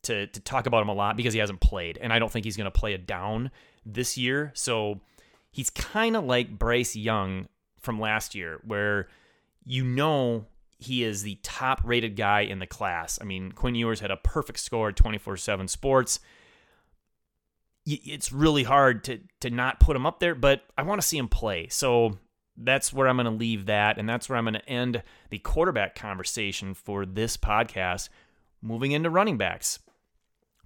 to, 0.04 0.28
to 0.28 0.40
talk 0.40 0.66
about 0.66 0.82
him 0.82 0.90
a 0.90 0.94
lot 0.94 1.18
because 1.18 1.34
he 1.34 1.40
hasn't 1.40 1.60
played. 1.60 1.98
And 2.02 2.12
I 2.12 2.20
don't 2.20 2.32
think 2.32 2.46
he's 2.46 2.58
going 2.58 2.66
to 2.66 2.72
play 2.72 2.94
a 2.94 2.98
down 2.98 3.52
this 3.86 4.18
year. 4.18 4.52
So 4.56 5.02
he's 5.52 5.70
kind 5.70 6.16
of 6.16 6.24
like 6.24 6.58
Bryce 6.58 6.96
Young 6.96 7.48
from 7.80 8.00
last 8.00 8.34
year 8.34 8.60
where 8.66 9.08
you 9.66 9.84
know 9.84 10.46
he 10.84 11.04
is 11.04 11.24
the 11.24 11.40
top 11.44 11.82
rated 11.84 12.16
guy 12.16 12.42
in 12.42 12.60
the 12.60 12.68
class. 12.68 13.20
I 13.22 13.26
mean, 13.26 13.52
Quinn 13.52 13.76
Ewers 13.76 14.00
had 14.00 14.12
a 14.12 14.18
perfect 14.18 14.60
score 14.60 14.90
at 14.90 14.96
24 14.96 15.38
7 15.38 15.68
sports. 15.68 16.20
It's 17.86 18.32
really 18.32 18.64
hard 18.64 19.04
to, 19.06 19.20
to 19.42 19.50
not 19.50 19.80
put 19.80 19.96
him 19.96 20.06
up 20.06 20.20
there, 20.20 20.36
but 20.36 20.62
I 20.78 20.84
want 20.84 21.02
to 21.02 21.08
see 21.08 21.18
him 21.18 21.28
play. 21.28 21.68
So 21.68 22.18
that's 22.56 22.94
where 22.94 23.08
I'm 23.08 23.18
going 23.18 23.26
to 23.26 23.32
leave 23.32 23.66
that. 23.66 23.98
And 23.98 24.08
that's 24.08 24.30
where 24.30 24.38
I'm 24.38 24.46
going 24.46 24.54
to 24.54 24.70
end 24.70 25.04
the 25.30 25.40
quarterback 25.40 25.96
conversation 25.96 26.74
for 26.74 27.06
this 27.06 27.36
podcast. 27.36 28.10
Moving 28.62 28.94
into 28.94 29.10
running 29.10 29.38
backs. 29.38 29.80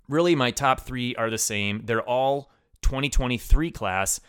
Really, 0.07 0.35
my 0.35 0.51
top 0.51 0.81
three 0.81 1.15
are 1.15 1.31
the 1.31 1.39
same. 1.39 1.81
They're 1.85 2.01
all 2.01 2.51
2023 2.83 3.71
class. 3.71 4.19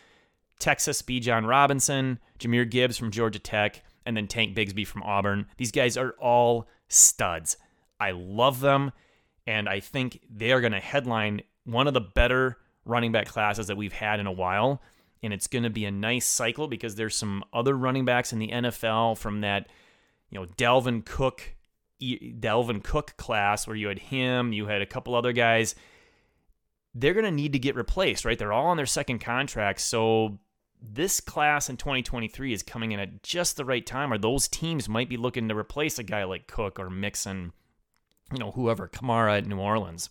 Texas 0.59 1.01
Bijan 1.01 1.47
Robinson, 1.47 2.19
Jahmyr 2.37 2.69
Gibbs 2.69 2.97
from 2.97 3.11
Georgia 3.11 3.39
Tech, 3.39 3.81
and 4.09 4.17
then 4.17 4.27
Tank 4.27 4.57
Bigsby 4.57 4.87
from 4.87 5.03
Auburn. 5.03 5.45
These 5.57 5.71
guys 5.71 5.95
are 5.95 6.15
all 6.19 6.67
studs. 6.87 7.57
I 7.99 8.09
love 8.09 8.59
them, 8.59 8.91
and 9.45 9.69
I 9.69 9.81
think 9.81 10.21
they 10.35 10.51
are 10.51 10.61
going 10.61 10.71
to 10.71 10.79
headline 10.79 11.43
one 11.63 11.87
of 11.87 11.93
the 11.93 12.01
better 12.01 12.57
running 12.85 13.11
back 13.11 13.27
classes 13.27 13.67
that 13.67 13.77
we've 13.77 13.93
had 13.93 14.19
in 14.19 14.25
a 14.25 14.31
while. 14.31 14.81
And 15.21 15.31
it's 15.31 15.45
going 15.45 15.61
to 15.61 15.69
be 15.69 15.85
a 15.85 15.91
nice 15.91 16.25
cycle 16.25 16.67
because 16.67 16.95
there's 16.95 17.15
some 17.15 17.43
other 17.53 17.77
running 17.77 18.03
backs 18.03 18.33
in 18.33 18.39
the 18.39 18.47
NFL 18.47 19.19
from 19.19 19.41
that, 19.41 19.69
you 20.31 20.39
know, 20.39 20.47
Dalvin 20.57 21.05
Cook, 21.05 21.55
Dalvin 22.01 22.83
Cook 22.83 23.15
class 23.15 23.67
where 23.67 23.75
you 23.75 23.89
had 23.89 23.99
him, 23.99 24.53
you 24.53 24.65
had 24.65 24.81
a 24.81 24.87
couple 24.87 25.13
other 25.13 25.33
guys. 25.33 25.75
They're 26.95 27.13
going 27.13 27.25
to 27.25 27.31
need 27.31 27.53
to 27.53 27.59
get 27.59 27.75
replaced, 27.75 28.25
right? 28.25 28.39
They're 28.39 28.53
all 28.53 28.67
on 28.67 28.77
their 28.77 28.87
second 28.87 29.19
contract, 29.19 29.81
so 29.81 30.39
this 30.81 31.19
class 31.19 31.69
in 31.69 31.77
2023 31.77 32.53
is 32.53 32.63
coming 32.63 32.91
in 32.91 32.99
at 32.99 33.21
just 33.21 33.57
the 33.57 33.65
right 33.65 33.85
time, 33.85 34.13
or 34.13 34.17
those 34.17 34.47
teams 34.47 34.87
might 34.87 35.09
be 35.09 35.17
looking 35.17 35.49
to 35.49 35.57
replace 35.57 35.99
a 35.99 36.03
guy 36.03 36.23
like 36.23 36.47
Cook 36.47 36.79
or 36.79 36.89
Mixon, 36.89 37.51
you 38.31 38.39
know, 38.39 38.51
whoever, 38.51 38.87
Kamara 38.87 39.39
at 39.39 39.45
New 39.45 39.59
Orleans. 39.59 40.09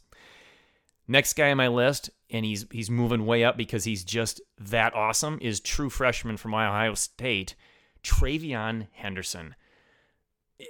Next 1.06 1.34
guy 1.34 1.50
on 1.50 1.56
my 1.56 1.68
list, 1.68 2.10
and 2.30 2.44
he's 2.44 2.66
he's 2.70 2.90
moving 2.90 3.24
way 3.24 3.44
up 3.44 3.56
because 3.56 3.84
he's 3.84 4.04
just 4.04 4.42
that 4.58 4.94
awesome, 4.94 5.38
is 5.40 5.58
true 5.58 5.88
freshman 5.88 6.36
from 6.36 6.54
Ohio 6.54 6.94
State, 6.94 7.54
TreVeyon 8.02 8.88
Henderson. 8.92 9.54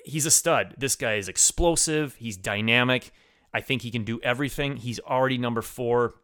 He's 0.05 0.27
a 0.27 0.31
stud. 0.31 0.75
This 0.79 0.95
guy 0.95 1.15
is 1.15 1.29
explosive. 1.29 2.15
He's 2.17 2.37
dynamic. 2.37 3.11
I 3.53 3.61
think 3.61 3.83
he 3.83 3.91
can 3.91 4.05
do 4.05 4.21
everything. 4.23 4.77
He's 4.77 5.01
already 5.01 5.39
number 5.39 5.63
four. 5.63 6.15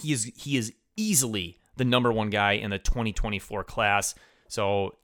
He 0.00 0.12
is 0.12 0.32
he 0.34 0.56
is 0.56 0.72
easily 0.96 1.59
the 1.80 1.84
number 1.86 2.12
one 2.12 2.28
guy 2.28 2.52
in 2.52 2.68
the 2.68 2.78
2024 2.78 3.64
class. 3.64 4.14
So 4.48 4.98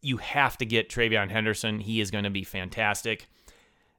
you 0.00 0.18
have 0.18 0.56
to 0.58 0.64
get 0.64 0.88
TreVeyon 0.88 1.28
Henderson. 1.28 1.80
He 1.80 2.00
is 2.00 2.12
going 2.12 2.22
to 2.22 2.30
be 2.30 2.44
fantastic. 2.44 3.26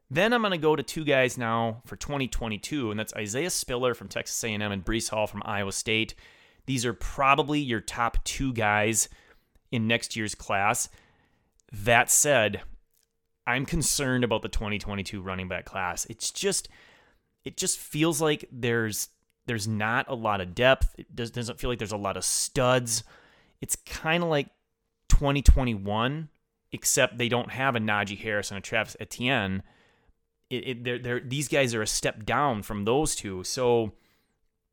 Then 0.09 0.31
I'm 0.31 0.41
going 0.41 0.51
to 0.51 0.57
go 0.57 0.77
to 0.77 0.81
two 0.81 1.03
guys 1.03 1.37
now 1.37 1.81
for 1.85 1.97
2022, 1.97 2.89
and 2.89 2.97
that's 2.97 3.13
Isaiah 3.15 3.49
Spiller 3.49 3.93
from 3.93 4.07
Texas 4.07 4.41
A&M 4.45 4.61
and 4.61 4.85
Breece 4.85 5.09
Hall 5.09 5.27
from 5.27 5.41
Iowa 5.43 5.73
State. 5.73 6.15
These 6.67 6.85
are 6.85 6.93
probably 6.93 7.59
your 7.59 7.81
top 7.81 8.23
two 8.23 8.53
guys 8.53 9.09
in 9.69 9.89
next 9.89 10.15
year's 10.15 10.33
class. 10.33 10.87
That 11.73 12.09
said, 12.09 12.61
I'm 13.45 13.65
concerned 13.65 14.23
about 14.23 14.41
the 14.41 14.47
2022 14.47 15.21
running 15.21 15.49
back 15.49 15.65
class. 15.65 16.05
It's 16.05 16.31
just 16.31 16.69
it 17.43 17.57
just 17.57 17.77
feels 17.77 18.21
like 18.21 18.45
there's 18.53 19.09
there's 19.45 19.67
not 19.67 20.07
a 20.07 20.15
lot 20.15 20.41
of 20.41 20.55
depth. 20.55 20.95
It 20.97 21.15
does, 21.15 21.31
doesn't 21.31 21.59
feel 21.59 21.69
like 21.69 21.79
there's 21.79 21.91
a 21.91 21.97
lot 21.97 22.17
of 22.17 22.23
studs. 22.23 23.03
It's 23.59 23.75
kind 23.75 24.23
of 24.23 24.29
like 24.29 24.47
2021, 25.09 26.29
except 26.71 27.17
they 27.17 27.29
don't 27.29 27.51
have 27.51 27.75
a 27.75 27.79
Najee 27.79 28.19
Harris 28.19 28.51
and 28.51 28.57
a 28.57 28.61
Travis 28.61 28.95
Etienne. 28.99 29.63
It, 30.49 30.67
it, 30.67 30.83
they're, 30.83 30.99
they're, 30.99 31.19
these 31.19 31.47
guys 31.47 31.73
are 31.73 31.81
a 31.81 31.87
step 31.87 32.25
down 32.25 32.63
from 32.63 32.85
those 32.85 33.15
two. 33.15 33.43
So, 33.43 33.93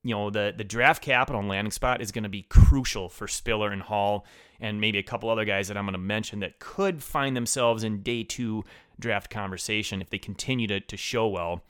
you 0.02 0.14
know, 0.14 0.30
the, 0.30 0.52
the 0.56 0.64
draft 0.64 1.02
capital 1.02 1.40
and 1.40 1.48
landing 1.48 1.70
spot 1.70 2.00
is 2.00 2.12
going 2.12 2.24
to 2.24 2.28
be 2.28 2.42
crucial 2.42 3.08
for 3.08 3.28
Spiller 3.28 3.70
and 3.70 3.82
Hall 3.82 4.26
and 4.60 4.80
maybe 4.80 4.98
a 4.98 5.02
couple 5.02 5.30
other 5.30 5.44
guys 5.44 5.68
that 5.68 5.76
I'm 5.76 5.84
going 5.84 5.92
to 5.92 5.98
mention 5.98 6.40
that 6.40 6.58
could 6.58 7.02
find 7.02 7.36
themselves 7.36 7.84
in 7.84 8.02
day 8.02 8.24
two 8.24 8.64
draft 8.98 9.30
conversation 9.30 10.02
if 10.02 10.10
they 10.10 10.18
continue 10.18 10.66
to, 10.66 10.80
to 10.80 10.96
show 10.96 11.28
well 11.28 11.62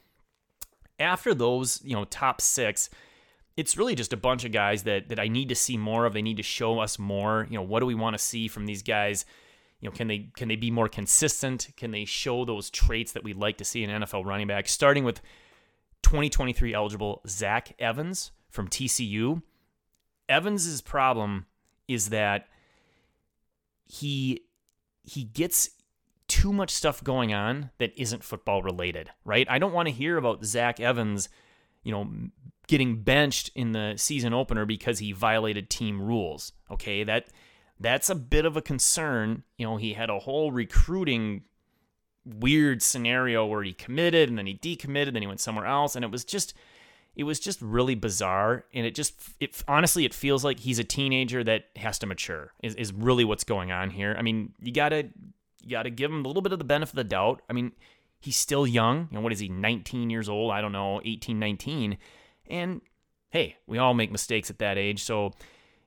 after 0.98 1.34
those, 1.34 1.80
you 1.84 1.94
know, 1.94 2.04
top 2.04 2.40
six, 2.40 2.90
it's 3.56 3.76
really 3.76 3.94
just 3.94 4.12
a 4.12 4.16
bunch 4.16 4.44
of 4.44 4.52
guys 4.52 4.84
that 4.84 5.08
that 5.08 5.18
I 5.18 5.28
need 5.28 5.48
to 5.48 5.54
see 5.54 5.76
more 5.76 6.06
of. 6.06 6.12
They 6.12 6.22
need 6.22 6.36
to 6.36 6.42
show 6.42 6.78
us 6.78 6.98
more. 6.98 7.46
You 7.50 7.58
know, 7.58 7.64
what 7.64 7.80
do 7.80 7.86
we 7.86 7.94
want 7.94 8.14
to 8.14 8.18
see 8.18 8.48
from 8.48 8.66
these 8.66 8.82
guys? 8.82 9.24
You 9.80 9.88
know, 9.88 9.94
can 9.94 10.08
they 10.08 10.30
can 10.36 10.48
they 10.48 10.56
be 10.56 10.70
more 10.70 10.88
consistent? 10.88 11.68
Can 11.76 11.90
they 11.90 12.04
show 12.04 12.44
those 12.44 12.70
traits 12.70 13.12
that 13.12 13.24
we'd 13.24 13.36
like 13.36 13.58
to 13.58 13.64
see 13.64 13.82
in 13.82 13.90
NFL 13.90 14.24
running 14.24 14.46
back? 14.46 14.68
Starting 14.68 15.04
with 15.04 15.20
2023 16.02 16.74
eligible 16.74 17.22
Zach 17.26 17.74
Evans 17.78 18.30
from 18.48 18.68
TCU. 18.68 19.42
Evans's 20.28 20.80
problem 20.80 21.46
is 21.86 22.10
that 22.10 22.48
he 23.84 24.42
he 25.02 25.24
gets 25.24 25.70
too 26.28 26.52
much 26.52 26.70
stuff 26.70 27.02
going 27.02 27.32
on 27.32 27.70
that 27.78 27.92
isn't 27.96 28.22
football 28.22 28.62
related, 28.62 29.10
right? 29.24 29.46
I 29.50 29.58
don't 29.58 29.72
want 29.72 29.88
to 29.88 29.94
hear 29.94 30.16
about 30.16 30.44
Zach 30.44 30.78
Evans, 30.78 31.28
you 31.82 31.90
know, 31.90 32.08
getting 32.68 33.02
benched 33.02 33.50
in 33.54 33.72
the 33.72 33.94
season 33.96 34.34
opener 34.34 34.66
because 34.66 34.98
he 34.98 35.12
violated 35.12 35.70
team 35.70 36.00
rules. 36.00 36.52
Okay, 36.70 37.02
that 37.04 37.28
that's 37.80 38.10
a 38.10 38.14
bit 38.14 38.44
of 38.44 38.56
a 38.56 38.62
concern. 38.62 39.42
You 39.56 39.66
know, 39.66 39.76
he 39.76 39.94
had 39.94 40.10
a 40.10 40.18
whole 40.18 40.52
recruiting 40.52 41.44
weird 42.24 42.82
scenario 42.82 43.46
where 43.46 43.62
he 43.62 43.72
committed 43.72 44.28
and 44.28 44.36
then 44.36 44.46
he 44.46 44.54
decommitted, 44.54 45.14
then 45.14 45.22
he 45.22 45.26
went 45.26 45.40
somewhere 45.40 45.66
else, 45.66 45.96
and 45.96 46.04
it 46.04 46.10
was 46.10 46.24
just 46.24 46.54
it 47.16 47.24
was 47.24 47.40
just 47.40 47.60
really 47.60 47.96
bizarre 47.96 48.64
and 48.72 48.86
it 48.86 48.94
just 48.94 49.14
it 49.40 49.60
honestly 49.66 50.04
it 50.04 50.14
feels 50.14 50.44
like 50.44 50.60
he's 50.60 50.78
a 50.78 50.84
teenager 50.84 51.42
that 51.42 51.64
has 51.76 51.98
to 51.98 52.06
mature 52.06 52.52
is, 52.62 52.74
is 52.76 52.92
really 52.92 53.24
what's 53.24 53.44
going 53.44 53.72
on 53.72 53.90
here 53.90 54.14
i 54.16 54.22
mean 54.22 54.52
you 54.62 54.72
gotta 54.72 55.08
you 55.62 55.70
gotta 55.70 55.90
give 55.90 56.10
him 56.10 56.24
a 56.24 56.28
little 56.28 56.42
bit 56.42 56.52
of 56.52 56.58
the 56.58 56.64
benefit 56.64 56.92
of 56.92 56.96
the 56.96 57.04
doubt 57.04 57.42
i 57.48 57.52
mean 57.52 57.72
he's 58.20 58.36
still 58.36 58.66
young 58.66 59.08
you 59.10 59.16
know 59.16 59.20
what 59.20 59.32
is 59.32 59.40
he 59.40 59.48
19 59.48 60.10
years 60.10 60.28
old 60.28 60.52
i 60.52 60.60
don't 60.60 60.72
know 60.72 61.00
18 61.04 61.38
19 61.38 61.98
and 62.48 62.80
hey 63.30 63.56
we 63.66 63.78
all 63.78 63.94
make 63.94 64.10
mistakes 64.10 64.50
at 64.50 64.58
that 64.58 64.78
age 64.78 65.02
so 65.02 65.32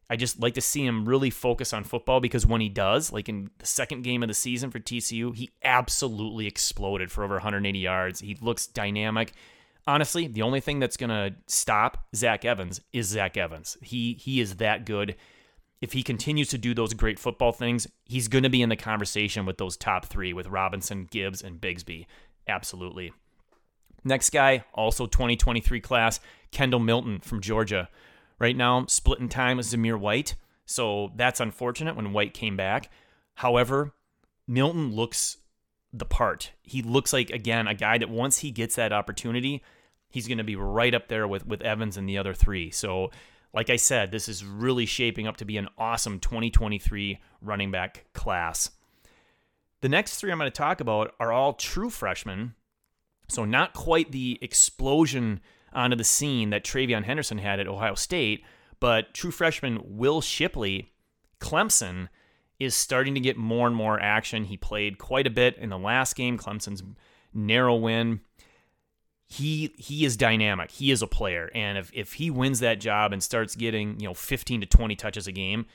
I 0.10 0.18
just 0.18 0.42
like 0.42 0.56
to 0.56 0.62
see 0.62 0.86
him 0.86 1.08
really 1.08 1.30
focus 1.30 1.72
on 1.72 1.86
football 1.86 2.20
because 2.20 2.46
when 2.46 2.60
he 2.60 2.68
does, 2.68 3.14
like 3.14 3.30
in 3.30 3.50
the 3.60 3.66
second 3.66 4.02
game 4.02 4.24
of 4.24 4.28
the 4.28 4.34
season 4.34 4.70
for 4.70 4.78
TCU, 4.78 5.34
he 5.34 5.52
absolutely 5.64 6.48
exploded 6.48 7.10
for 7.10 7.24
over 7.24 7.36
180 7.36 7.80
yards. 7.80 8.20
He 8.20 8.36
looks 8.42 8.68
dynamic 8.68 9.32
honestly, 9.88 10.28
the 10.28 10.42
only 10.42 10.60
thing 10.60 10.80
that's 10.80 10.98
going 10.98 11.10
to 11.10 11.36
stop 11.48 12.06
Zach 12.16 12.46
Evans 12.46 12.82
is 12.94 13.08
Zach 13.08 13.38
Evans. 13.38 13.78
He 13.82 14.14
he 14.14 14.40
is 14.40 14.58
that 14.58 14.86
good. 14.86 15.16
If 15.82 15.94
he 15.94 16.04
continues 16.04 16.50
to 16.50 16.58
do 16.58 16.74
those 16.74 16.94
great 16.94 17.18
football 17.18 17.52
things, 17.52 17.88
he's 18.06 18.28
going 18.28 18.44
to 18.44 18.50
be 18.50 18.62
in 18.62 18.70
the 18.70 18.76
conversation 18.76 19.46
with 19.46 19.58
those 19.58 19.76
top 19.76 20.06
three 20.06 20.32
with 20.32 20.48
Robinson, 20.48 21.08
Gibbs, 21.10 21.42
and 21.42 21.60
Bigsby. 21.60 22.06
Absolutely. 22.48 23.12
Next 24.04 24.30
guy, 24.30 24.64
also 24.74 25.08
2023 25.08 25.80
class, 25.82 26.20
Kendall 26.52 26.80
Milton 26.80 27.20
from 27.20 27.42
Georgia. 27.42 27.90
Right 28.40 28.56
now, 28.56 28.86
splitting 28.88 29.30
time 29.30 29.58
with 29.58 29.68
Zamir 29.68 30.00
White. 30.00 30.36
So 30.66 31.12
that's 31.16 31.40
unfortunate 31.40 31.96
when 31.96 32.14
White 32.14 32.34
came 32.34 32.56
back. 32.56 32.90
However, 33.36 33.94
Milton 34.48 34.94
looks 34.94 35.38
the 35.94 36.06
part. 36.06 36.52
He 36.64 36.82
looks 36.82 37.14
like 37.14 37.30
again 37.30 37.68
a 37.68 37.74
guy 37.74 37.98
that 37.98 38.10
once 38.10 38.40
he 38.40 38.52
gets 38.52 38.76
that 38.76 38.94
opportunity, 38.94 39.64
he's 40.10 40.28
going 40.28 40.38
to 40.38 40.44
be 40.44 40.56
right 40.56 40.94
up 40.94 41.08
there 41.08 41.28
with 41.28 41.46
with 41.46 41.62
Evans 41.62 41.98
and 41.98 42.08
the 42.08 42.18
other 42.18 42.34
three. 42.34 42.72
So, 42.72 43.12
like 43.54 43.70
I 43.70 43.76
said, 43.76 44.12
this 44.12 44.30
is 44.30 44.46
really 44.46 44.86
shaping 44.86 45.28
up 45.28 45.38
to 45.38 45.46
be 45.46 45.58
an 45.58 45.68
awesome 45.78 46.20
2023 46.20 47.20
running 47.42 47.72
back 47.72 48.06
class. 48.14 48.72
The 49.82 49.90
next 49.90 50.18
three 50.18 50.32
I'm 50.32 50.38
going 50.38 50.50
to 50.50 50.56
talk 50.56 50.80
about 50.80 51.14
are 51.20 51.32
all 51.32 51.54
true 51.54 51.90
freshmen. 51.90 52.56
So, 53.28 53.46
not 53.46 53.74
quite 53.74 54.12
the 54.12 54.38
explosion 54.42 55.42
onto 55.74 55.96
the 55.96 56.04
scene 56.04 56.50
that 56.50 56.64
TreVeyon 56.64 57.06
Henderson 57.06 57.38
had 57.38 57.60
at 57.60 57.68
Ohio 57.68 57.96
State, 57.96 58.44
but 58.80 59.14
true 59.14 59.32
freshman 59.32 59.80
Will 59.84 60.22
Shipley, 60.22 60.92
Clemson, 61.40 62.10
is 62.60 62.76
starting 62.76 63.16
to 63.16 63.20
get 63.20 63.38
more 63.38 63.68
and 63.68 63.76
more 63.76 64.00
action. 64.00 64.44
He 64.44 64.58
played 64.58 64.98
quite 64.98 65.26
a 65.26 65.32
bit 65.32 65.58
in 65.58 65.70
the 65.70 65.78
last 65.78 66.16
game, 66.16 66.38
Clemson's 66.38 66.84
narrow 67.34 67.76
win. 67.76 68.20
He 69.32 69.74
he 69.78 70.04
is 70.04 70.18
dynamic. 70.18 70.72
He 70.72 70.92
is 70.92 71.02
a 71.02 71.08
player, 71.08 71.50
and 71.56 71.78
if, 71.78 71.90
if 71.94 72.14
he 72.14 72.30
wins 72.30 72.60
that 72.60 72.80
job 72.80 73.14
and 73.14 73.24
starts 73.24 73.56
getting 73.56 74.00
you 74.00 74.08
know 74.08 74.14
15 74.14 74.62
to 74.62 74.68
20 74.68 74.96
touches 74.96 75.28
a 75.28 75.32
game, 75.32 75.66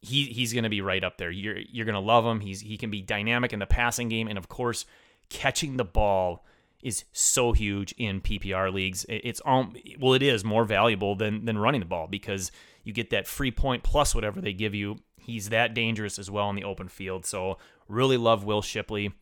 he 0.00 0.24
he's 0.24 0.52
going 0.52 0.64
to 0.64 0.70
be 0.70 0.80
right 0.80 1.04
up 1.04 1.16
there. 1.18 1.30
You're 1.30 1.58
you're 1.58 1.86
going 1.86 1.94
to 1.94 2.00
love 2.00 2.24
him. 2.24 2.40
He's 2.40 2.60
he 2.60 2.76
can 2.76 2.90
be 2.90 3.02
dynamic 3.02 3.52
in 3.52 3.60
the 3.60 3.66
passing 3.66 4.08
game, 4.08 4.26
and 4.26 4.36
of 4.36 4.48
course, 4.48 4.84
catching 5.28 5.76
the 5.76 5.84
ball 5.84 6.44
is 6.82 7.04
so 7.12 7.52
huge 7.52 7.94
in 7.98 8.20
PPR 8.20 8.72
leagues. 8.72 9.06
It's 9.08 9.40
all 9.40 9.72
well, 10.00 10.14
it 10.14 10.22
is 10.22 10.44
more 10.44 10.64
valuable 10.64 11.14
than 11.14 11.44
than 11.44 11.56
running 11.56 11.80
the 11.80 11.86
ball 11.86 12.08
because 12.08 12.50
you 12.82 12.92
get 12.92 13.10
that 13.10 13.28
free 13.28 13.52
point 13.52 13.84
plus 13.84 14.14
whatever 14.14 14.40
they 14.40 14.52
give 14.52 14.74
you 14.74 14.98
He's 15.24 15.48
that 15.48 15.72
dangerous 15.72 16.18
as 16.18 16.30
well 16.30 16.50
in 16.50 16.56
the 16.56 16.64
open 16.64 16.88
field. 16.88 17.24
So 17.24 17.56
really 17.88 18.18
love 18.18 18.44
Will 18.44 18.60
Shipley. 18.60 19.12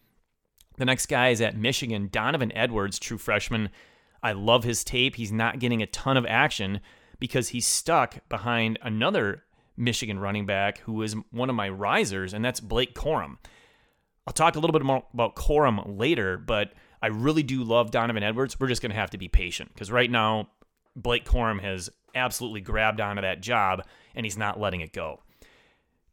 The 0.76 0.84
next 0.84 1.06
guy 1.06 1.28
is 1.28 1.40
at 1.40 1.56
Michigan, 1.56 2.08
Donovan 2.10 2.52
Edwards, 2.52 2.98
true 2.98 3.18
freshman. 3.18 3.70
I 4.22 4.32
love 4.32 4.64
his 4.64 4.84
tape. 4.84 5.16
He's 5.16 5.32
not 5.32 5.58
getting 5.58 5.82
a 5.82 5.86
ton 5.86 6.16
of 6.16 6.26
action 6.26 6.80
because 7.18 7.50
he's 7.50 7.66
stuck 7.66 8.28
behind 8.28 8.78
another 8.82 9.44
Michigan 9.76 10.18
running 10.18 10.46
back 10.46 10.78
who 10.78 11.02
is 11.02 11.16
one 11.30 11.50
of 11.50 11.56
my 11.56 11.68
risers, 11.68 12.32
and 12.34 12.44
that's 12.44 12.60
Blake 12.60 12.94
Corum. 12.94 13.38
I'll 14.26 14.32
talk 14.32 14.56
a 14.56 14.60
little 14.60 14.72
bit 14.72 14.84
more 14.84 15.04
about 15.12 15.36
Corum 15.36 15.98
later, 15.98 16.38
but 16.38 16.72
I 17.02 17.08
really 17.08 17.42
do 17.42 17.64
love 17.64 17.90
Donovan 17.90 18.22
Edwards. 18.22 18.58
We're 18.58 18.68
just 18.68 18.82
going 18.82 18.92
to 18.92 18.98
have 18.98 19.10
to 19.10 19.18
be 19.18 19.28
patient 19.28 19.72
because 19.74 19.90
right 19.90 20.10
now, 20.10 20.48
Blake 20.94 21.24
Corum 21.24 21.60
has 21.60 21.90
absolutely 22.14 22.60
grabbed 22.60 23.00
onto 23.00 23.22
that 23.22 23.40
job 23.40 23.82
and 24.14 24.26
he's 24.26 24.36
not 24.36 24.60
letting 24.60 24.80
it 24.82 24.92
go. 24.92 25.20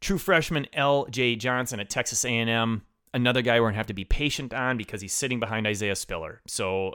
True 0.00 0.18
freshman 0.18 0.66
L.J. 0.72 1.36
Johnson 1.36 1.78
at 1.78 1.90
Texas 1.90 2.24
A&M, 2.24 2.82
another 3.12 3.42
guy 3.42 3.60
we're 3.60 3.68
gonna 3.68 3.76
have 3.76 3.86
to 3.86 3.94
be 3.94 4.04
patient 4.04 4.54
on 4.54 4.76
because 4.76 5.00
he's 5.00 5.12
sitting 5.12 5.40
behind 5.40 5.66
Isaiah 5.66 5.96
Spiller. 5.96 6.40
So 6.46 6.94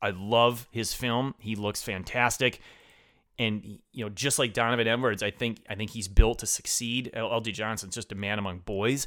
I 0.00 0.10
love 0.10 0.68
his 0.72 0.92
film. 0.92 1.34
He 1.38 1.54
looks 1.54 1.82
fantastic. 1.82 2.60
And 3.38 3.78
you 3.92 4.04
know, 4.04 4.10
just 4.10 4.38
like 4.38 4.52
Donovan 4.52 4.86
Edwards, 4.86 5.22
I 5.22 5.30
think 5.30 5.64
I 5.68 5.74
think 5.74 5.90
he's 5.90 6.08
built 6.08 6.40
to 6.40 6.46
succeed. 6.46 7.10
L.J. 7.14 7.52
Johnson's 7.52 7.94
just 7.94 8.12
a 8.12 8.14
man 8.14 8.38
among 8.38 8.58
boys, 8.58 9.06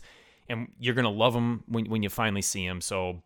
and 0.49 0.71
you're 0.79 0.95
gonna 0.95 1.11
love 1.11 1.35
him 1.35 1.63
when 1.67 1.85
when 1.85 2.03
you 2.03 2.09
finally 2.09 2.41
see 2.41 2.65
him. 2.65 2.81
So 2.81 3.21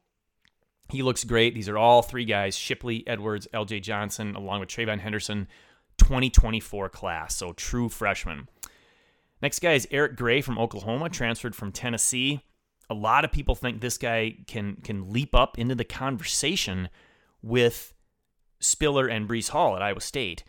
he 0.89 1.03
looks 1.03 1.23
great. 1.23 1.53
These 1.53 1.69
are 1.69 1.77
all 1.77 2.01
three 2.01 2.25
guys: 2.25 2.57
Shipley, 2.57 3.07
Edwards, 3.07 3.47
L.J. 3.53 3.79
Johnson, 3.79 4.35
along 4.35 4.59
with 4.59 4.69
TreVeyon 4.69 4.99
Henderson, 4.99 5.47
2024 5.97 6.89
class. 6.89 7.35
So 7.35 7.53
true 7.53 7.87
freshman. 7.89 8.49
Next 9.41 9.59
guy 9.59 9.73
is 9.73 9.87
Eric 9.89 10.17
Gray 10.17 10.41
from 10.41 10.59
Oklahoma, 10.59 11.09
transferred 11.09 11.55
from 11.55 11.71
Tennessee. 11.71 12.41
A 12.89 12.93
lot 12.93 13.23
of 13.23 13.31
people 13.31 13.55
think 13.55 13.81
this 13.81 13.97
guy 13.97 14.37
can 14.47 14.77
can 14.83 15.11
leap 15.11 15.35
up 15.35 15.59
into 15.59 15.75
the 15.75 15.83
conversation 15.83 16.89
with 17.41 17.93
Spiller 18.59 19.07
and 19.07 19.27
Breece 19.27 19.49
Hall 19.49 19.75
at 19.75 19.81
Iowa 19.81 20.01
State. 20.01 20.43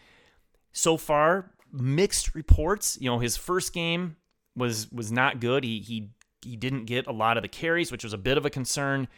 So 0.73 0.97
far, 0.97 1.53
mixed 1.73 2.35
reports. 2.35 2.99
You 3.01 3.11
know, 3.11 3.19
his 3.19 3.37
first 3.37 3.73
game 3.73 4.17
was 4.57 4.91
was 4.91 5.13
not 5.13 5.41
good. 5.41 5.65
He 5.65 5.81
he 5.81 6.11
he 6.43 6.57
didn't 6.57 6.87
get 6.87 7.07
a 7.07 7.13
lot 7.13 7.37
of 7.37 7.43
the 7.43 7.49
carries, 7.49 7.93
which 7.93 8.05
was 8.05 8.13
a 8.13 8.19
bit 8.19 8.39
of 8.39 8.47
a 8.47 8.51
concern. 8.51 9.09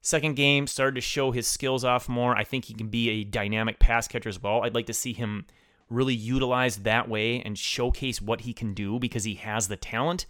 Second 0.00 0.36
game 0.36 0.66
started 0.66 0.96
to 0.96 1.00
show 1.00 1.30
his 1.30 1.46
skills 1.46 1.84
off 1.84 2.08
more. 2.08 2.36
I 2.36 2.44
think 2.44 2.66
he 2.66 2.74
can 2.74 2.88
be 2.88 3.08
a 3.10 3.24
dynamic 3.24 3.78
pass 3.78 4.06
catcher 4.06 4.28
as 4.28 4.42
well. 4.42 4.62
I'd 4.62 4.74
like 4.74 4.86
to 4.86 4.92
see 4.92 5.14
him 5.14 5.46
really 5.88 6.14
utilized 6.14 6.84
that 6.84 7.08
way 7.08 7.40
and 7.40 7.56
showcase 7.58 8.20
what 8.20 8.42
he 8.42 8.52
can 8.52 8.74
do 8.74 8.98
because 8.98 9.24
he 9.24 9.34
has 9.34 9.68
the 9.68 9.76
talent. 9.76 10.26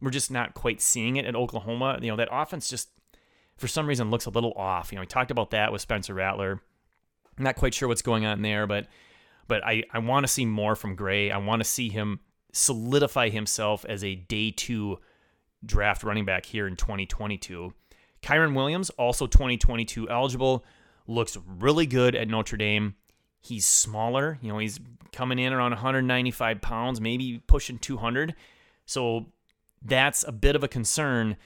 We're 0.00 0.10
just 0.10 0.30
not 0.30 0.54
quite 0.54 0.80
seeing 0.80 1.16
it 1.16 1.24
at 1.24 1.34
Oklahoma. 1.34 1.98
You 2.00 2.10
know, 2.10 2.16
that 2.16 2.28
offense 2.30 2.68
just 2.68 2.90
for 3.56 3.68
some 3.68 3.86
reason 3.86 4.10
looks 4.10 4.26
a 4.26 4.30
little 4.30 4.52
off. 4.52 4.92
You 4.92 4.96
know, 4.96 5.00
we 5.00 5.06
talked 5.06 5.30
about 5.30 5.50
that 5.50 5.72
with 5.72 5.80
Spencer 5.80 6.14
Rattler. 6.14 6.60
I'm 7.38 7.44
not 7.44 7.56
quite 7.56 7.74
sure 7.74 7.88
what's 7.88 8.02
going 8.02 8.24
on 8.26 8.42
there, 8.42 8.66
but 8.66 8.86
but 9.48 9.64
I, 9.64 9.84
I 9.92 10.00
want 10.00 10.26
to 10.26 10.32
see 10.32 10.44
more 10.44 10.74
from 10.74 10.96
Gray. 10.96 11.30
I 11.30 11.38
want 11.38 11.60
to 11.60 11.64
see 11.64 11.88
him 11.88 12.20
solidify 12.52 13.28
himself 13.28 13.84
as 13.88 14.02
a 14.02 14.14
day 14.14 14.50
two 14.50 14.98
draft 15.64 16.02
running 16.02 16.24
back 16.24 16.46
here 16.46 16.66
in 16.66 16.76
2022. 16.76 17.72
Kyren 18.22 18.54
Williams, 18.54 18.90
also 18.90 19.26
2022 19.26 20.08
eligible, 20.08 20.64
looks 21.06 21.38
really 21.46 21.86
good 21.86 22.14
at 22.14 22.28
Notre 22.28 22.56
Dame. 22.56 22.96
He's 23.40 23.66
smaller. 23.66 24.38
You 24.42 24.52
know, 24.52 24.58
he's 24.58 24.80
coming 25.12 25.38
in 25.38 25.52
around 25.52 25.70
195 25.70 26.60
pounds, 26.60 27.00
maybe 27.00 27.40
pushing 27.46 27.78
200. 27.78 28.34
So 28.84 29.26
that's 29.86 30.24
a 30.26 30.32
bit 30.32 30.56
of 30.56 30.64
a 30.64 30.68
concern. 30.68 31.36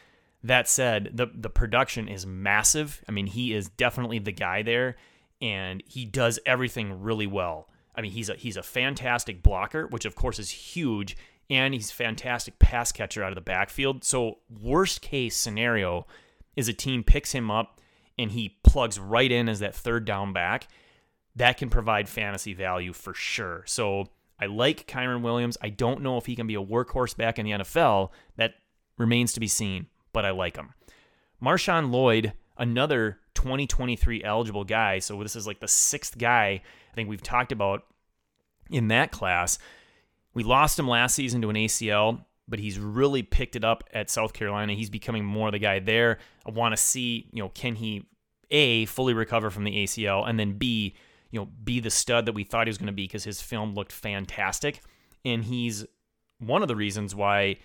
That 0.42 0.68
said, 0.68 1.10
the 1.12 1.26
the 1.34 1.50
production 1.50 2.08
is 2.08 2.26
massive. 2.26 3.04
I 3.08 3.12
mean, 3.12 3.26
he 3.26 3.52
is 3.52 3.68
definitely 3.68 4.18
the 4.20 4.32
guy 4.32 4.62
there, 4.62 4.96
and 5.42 5.82
he 5.86 6.04
does 6.06 6.38
everything 6.46 7.02
really 7.02 7.26
well. 7.26 7.68
I 7.94 8.00
mean, 8.00 8.12
he's 8.12 8.30
a 8.30 8.34
he's 8.34 8.56
a 8.56 8.62
fantastic 8.62 9.42
blocker, 9.42 9.86
which 9.86 10.06
of 10.06 10.14
course 10.14 10.38
is 10.38 10.50
huge, 10.50 11.16
and 11.50 11.74
he's 11.74 11.90
a 11.90 11.94
fantastic 11.94 12.58
pass 12.58 12.90
catcher 12.90 13.22
out 13.22 13.32
of 13.32 13.34
the 13.34 13.42
backfield. 13.42 14.02
So 14.04 14.38
worst 14.48 15.02
case 15.02 15.36
scenario 15.36 16.06
is 16.56 16.68
a 16.68 16.72
team 16.72 17.04
picks 17.04 17.32
him 17.32 17.50
up 17.50 17.80
and 18.18 18.32
he 18.32 18.58
plugs 18.62 18.98
right 18.98 19.30
in 19.30 19.48
as 19.48 19.60
that 19.60 19.74
third 19.74 20.04
down 20.04 20.32
back 20.32 20.68
that 21.36 21.56
can 21.56 21.70
provide 21.70 22.08
fantasy 22.08 22.54
value 22.54 22.92
for 22.92 23.14
sure. 23.14 23.62
So 23.66 24.08
I 24.40 24.46
like 24.46 24.86
Kyren 24.86 25.22
Williams. 25.22 25.58
I 25.60 25.68
don't 25.68 26.02
know 26.02 26.16
if 26.16 26.26
he 26.26 26.34
can 26.34 26.46
be 26.46 26.54
a 26.54 26.64
workhorse 26.64 27.16
back 27.16 27.38
in 27.38 27.44
the 27.44 27.52
NFL. 27.52 28.10
That 28.36 28.54
remains 28.96 29.32
to 29.34 29.40
be 29.40 29.48
seen, 29.48 29.86
but 30.12 30.24
I 30.24 30.30
like 30.30 30.56
him. 30.56 30.74
Marshawn 31.42 31.90
Lloyd, 31.90 32.32
another 32.56 33.18
2023 33.34 34.24
eligible 34.24 34.64
guy. 34.64 34.98
So 34.98 35.22
this 35.22 35.36
is 35.36 35.46
like 35.46 35.60
the 35.60 35.68
sixth 35.68 36.18
guy 36.18 36.62
I 36.90 36.94
think 36.94 37.08
we've 37.08 37.22
talked 37.22 37.52
about 37.52 37.84
in 38.70 38.88
that 38.88 39.12
class. 39.12 39.58
We 40.34 40.42
lost 40.42 40.78
him 40.78 40.88
last 40.88 41.14
season 41.14 41.42
to 41.42 41.50
an 41.50 41.56
ACL, 41.56 42.24
but 42.48 42.58
he's 42.58 42.78
really 42.78 43.22
picked 43.22 43.56
it 43.56 43.64
up 43.64 43.84
at 43.92 44.10
South 44.10 44.32
Carolina. 44.32 44.74
He's 44.74 44.90
becoming 44.90 45.24
more 45.24 45.50
the 45.50 45.58
guy 45.58 45.78
there. 45.80 46.18
I 46.46 46.50
want 46.50 46.72
to 46.72 46.76
see, 46.76 47.28
you 47.32 47.42
know, 47.42 47.48
can 47.48 47.74
he 47.76 48.06
a 48.50 48.84
fully 48.86 49.14
recover 49.14 49.50
from 49.50 49.64
the 49.64 49.84
ACL 49.84 50.28
and 50.28 50.38
then 50.38 50.52
B, 50.52 50.94
you 51.30 51.40
know, 51.40 51.48
be 51.64 51.80
the 51.80 51.90
stud 51.90 52.26
that 52.26 52.34
we 52.34 52.44
thought 52.44 52.66
he 52.66 52.70
was 52.70 52.78
going 52.78 52.86
to 52.86 52.92
be 52.92 53.04
because 53.04 53.24
his 53.24 53.40
film 53.40 53.74
looked 53.74 53.92
fantastic, 53.92 54.80
and 55.24 55.44
he's 55.44 55.86
one 56.38 56.62
of 56.62 56.68
the 56.68 56.76
reasons 56.76 57.14
why 57.14 57.56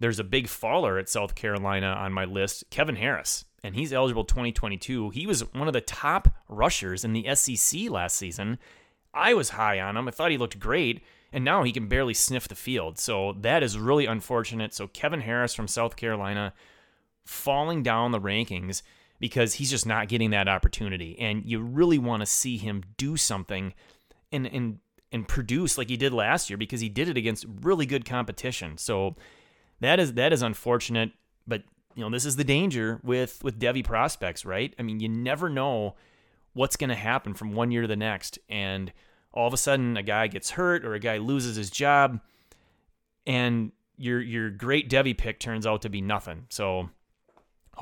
there's 0.00 0.18
a 0.18 0.24
big 0.24 0.48
faller 0.48 0.98
at 0.98 1.08
South 1.08 1.34
Carolina 1.34 1.86
on 1.86 2.12
my 2.12 2.24
list, 2.24 2.64
Kevin 2.70 2.96
Harris, 2.96 3.44
and 3.62 3.76
he's 3.76 3.92
eligible 3.92 4.24
2022. 4.24 5.10
He 5.10 5.26
was 5.26 5.42
one 5.54 5.68
of 5.68 5.74
the 5.74 5.80
top 5.80 6.28
rushers 6.48 7.04
in 7.04 7.12
the 7.12 7.32
SEC 7.34 7.88
last 7.88 8.16
season. 8.16 8.58
I 9.14 9.34
was 9.34 9.50
high 9.50 9.78
on 9.78 9.96
him. 9.96 10.08
I 10.08 10.10
thought 10.10 10.30
he 10.30 10.38
looked 10.38 10.58
great, 10.58 11.02
and 11.32 11.44
now 11.44 11.62
he 11.62 11.72
can 11.72 11.86
barely 11.86 12.14
sniff 12.14 12.48
the 12.48 12.54
field. 12.54 12.98
So 12.98 13.36
that 13.40 13.62
is 13.62 13.78
really 13.78 14.06
unfortunate. 14.06 14.74
So 14.74 14.88
Kevin 14.88 15.20
Harris 15.20 15.54
from 15.54 15.68
South 15.68 15.94
Carolina 15.96 16.52
falling 17.24 17.82
down 17.82 18.10
the 18.10 18.20
rankings 18.20 18.82
because 19.22 19.54
he's 19.54 19.70
just 19.70 19.86
not 19.86 20.08
getting 20.08 20.30
that 20.30 20.48
opportunity. 20.48 21.16
And 21.16 21.44
you 21.46 21.60
really 21.60 21.96
want 21.96 22.22
to 22.22 22.26
see 22.26 22.56
him 22.56 22.82
do 22.96 23.16
something 23.16 23.72
and 24.32 24.48
and 24.48 24.80
and 25.12 25.28
produce 25.28 25.78
like 25.78 25.88
he 25.88 25.96
did 25.96 26.12
last 26.12 26.50
year 26.50 26.56
because 26.56 26.80
he 26.80 26.88
did 26.88 27.08
it 27.08 27.16
against 27.16 27.46
really 27.60 27.86
good 27.86 28.04
competition. 28.04 28.76
So 28.78 29.14
that 29.78 30.00
is 30.00 30.14
that 30.14 30.32
is 30.32 30.42
unfortunate, 30.42 31.12
but 31.46 31.62
you 31.94 32.02
know, 32.02 32.10
this 32.10 32.24
is 32.24 32.34
the 32.34 32.42
danger 32.42 33.00
with 33.04 33.44
with 33.44 33.60
Devy 33.60 33.84
prospects, 33.84 34.44
right? 34.44 34.74
I 34.76 34.82
mean, 34.82 34.98
you 34.98 35.08
never 35.08 35.48
know 35.48 35.94
what's 36.54 36.74
going 36.74 36.90
to 36.90 36.96
happen 36.96 37.32
from 37.32 37.52
one 37.52 37.70
year 37.70 37.82
to 37.82 37.88
the 37.88 37.94
next 37.94 38.40
and 38.48 38.92
all 39.32 39.46
of 39.46 39.54
a 39.54 39.56
sudden 39.56 39.96
a 39.96 40.02
guy 40.02 40.26
gets 40.26 40.50
hurt 40.50 40.84
or 40.84 40.94
a 40.94 40.98
guy 40.98 41.18
loses 41.18 41.54
his 41.54 41.70
job 41.70 42.18
and 43.24 43.70
your 43.96 44.20
your 44.20 44.50
great 44.50 44.90
Devy 44.90 45.16
pick 45.16 45.38
turns 45.38 45.64
out 45.64 45.82
to 45.82 45.88
be 45.88 46.00
nothing. 46.00 46.46
So 46.48 46.90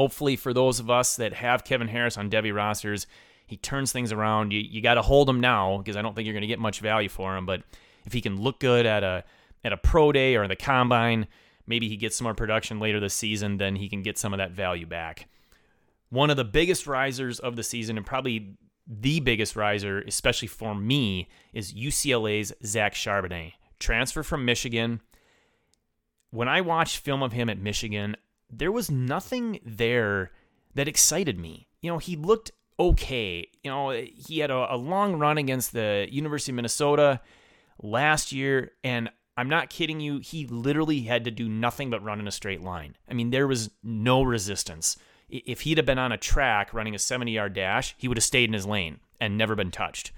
hopefully 0.00 0.34
for 0.34 0.54
those 0.54 0.80
of 0.80 0.88
us 0.88 1.16
that 1.16 1.34
have 1.34 1.62
Kevin 1.62 1.86
Harris 1.86 2.16
on 2.16 2.30
Devy 2.30 2.54
rosters, 2.54 3.06
he 3.46 3.58
turns 3.58 3.92
things 3.92 4.12
around. 4.12 4.50
You 4.50 4.60
you 4.60 4.80
got 4.80 4.94
to 4.94 5.02
hold 5.02 5.28
him 5.28 5.40
now 5.40 5.76
because 5.76 5.94
I 5.94 6.00
don't 6.00 6.16
think 6.16 6.24
you're 6.24 6.32
going 6.32 6.40
to 6.40 6.46
get 6.46 6.58
much 6.58 6.80
value 6.80 7.10
for 7.10 7.36
him, 7.36 7.44
but 7.44 7.62
if 8.06 8.14
he 8.14 8.22
can 8.22 8.40
look 8.40 8.60
good 8.60 8.86
at 8.86 9.04
a 9.04 9.24
at 9.62 9.74
a 9.74 9.76
pro 9.76 10.10
day 10.10 10.36
or 10.36 10.48
the 10.48 10.56
combine, 10.56 11.26
maybe 11.66 11.86
he 11.86 11.98
gets 11.98 12.16
some 12.16 12.24
more 12.24 12.34
production 12.34 12.80
later 12.80 12.98
this 12.98 13.12
season, 13.12 13.58
then 13.58 13.76
he 13.76 13.90
can 13.90 14.00
get 14.02 14.16
some 14.16 14.32
of 14.32 14.38
that 14.38 14.52
value 14.52 14.86
back. 14.86 15.28
One 16.08 16.30
of 16.30 16.38
the 16.38 16.44
biggest 16.44 16.86
risers 16.86 17.38
of 17.38 17.56
the 17.56 17.62
season, 17.62 17.98
and 17.98 18.06
probably 18.06 18.56
the 18.86 19.20
biggest 19.20 19.54
riser, 19.54 20.00
especially 20.00 20.48
for 20.48 20.74
me, 20.74 21.28
is 21.52 21.74
UCLA's 21.74 22.54
Zach 22.64 22.94
Charbonnet. 22.94 23.52
Transfer 23.78 24.22
from 24.22 24.46
Michigan. 24.46 25.02
When 26.30 26.48
I 26.48 26.62
watched 26.62 26.96
film 26.96 27.22
of 27.22 27.32
him 27.32 27.50
at 27.50 27.58
Michigan, 27.58 28.16
there 28.50 28.72
was 28.72 28.90
nothing 28.90 29.60
there 29.64 30.32
that 30.74 30.88
excited 30.88 31.38
me. 31.38 31.68
You 31.80 31.90
know, 31.90 31.98
he 31.98 32.16
looked 32.16 32.50
okay. 32.78 33.48
You 33.62 33.70
know, 33.70 33.90
he 33.90 34.38
had 34.38 34.50
a, 34.50 34.74
a 34.74 34.76
long 34.76 35.18
run 35.18 35.38
against 35.38 35.72
the 35.72 36.06
University 36.10 36.52
of 36.52 36.56
Minnesota 36.56 37.20
last 37.82 38.32
year, 38.32 38.72
and 38.84 39.10
I'm 39.36 39.48
not 39.48 39.70
kidding 39.70 40.00
you. 40.00 40.18
He 40.18 40.46
literally 40.46 41.00
had 41.00 41.24
to 41.24 41.30
do 41.30 41.48
nothing 41.48 41.90
but 41.90 42.02
run 42.02 42.20
in 42.20 42.28
a 42.28 42.32
straight 42.32 42.62
line. 42.62 42.96
I 43.08 43.14
mean, 43.14 43.30
there 43.30 43.46
was 43.46 43.70
no 43.82 44.22
resistance. 44.22 44.96
If 45.28 45.62
he'd 45.62 45.78
have 45.78 45.86
been 45.86 45.98
on 45.98 46.12
a 46.12 46.18
track 46.18 46.74
running 46.74 46.94
a 46.94 46.98
70 46.98 47.30
yard 47.32 47.54
dash, 47.54 47.94
he 47.96 48.08
would 48.08 48.16
have 48.16 48.24
stayed 48.24 48.48
in 48.48 48.54
his 48.54 48.66
lane 48.66 48.98
and 49.20 49.38
never 49.38 49.54
been 49.54 49.70
touched. 49.70 50.12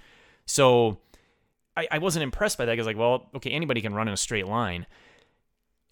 So 0.45 0.99
I, 1.77 1.87
I 1.91 1.97
wasn't 1.99 2.23
impressed 2.23 2.57
by 2.57 2.65
that. 2.65 2.71
I 2.71 2.75
was 2.75 2.85
like, 2.85 2.97
well, 2.97 3.29
okay, 3.35 3.51
anybody 3.51 3.81
can 3.81 3.93
run 3.93 4.07
in 4.07 4.13
a 4.13 4.17
straight 4.17 4.47
line. 4.47 4.85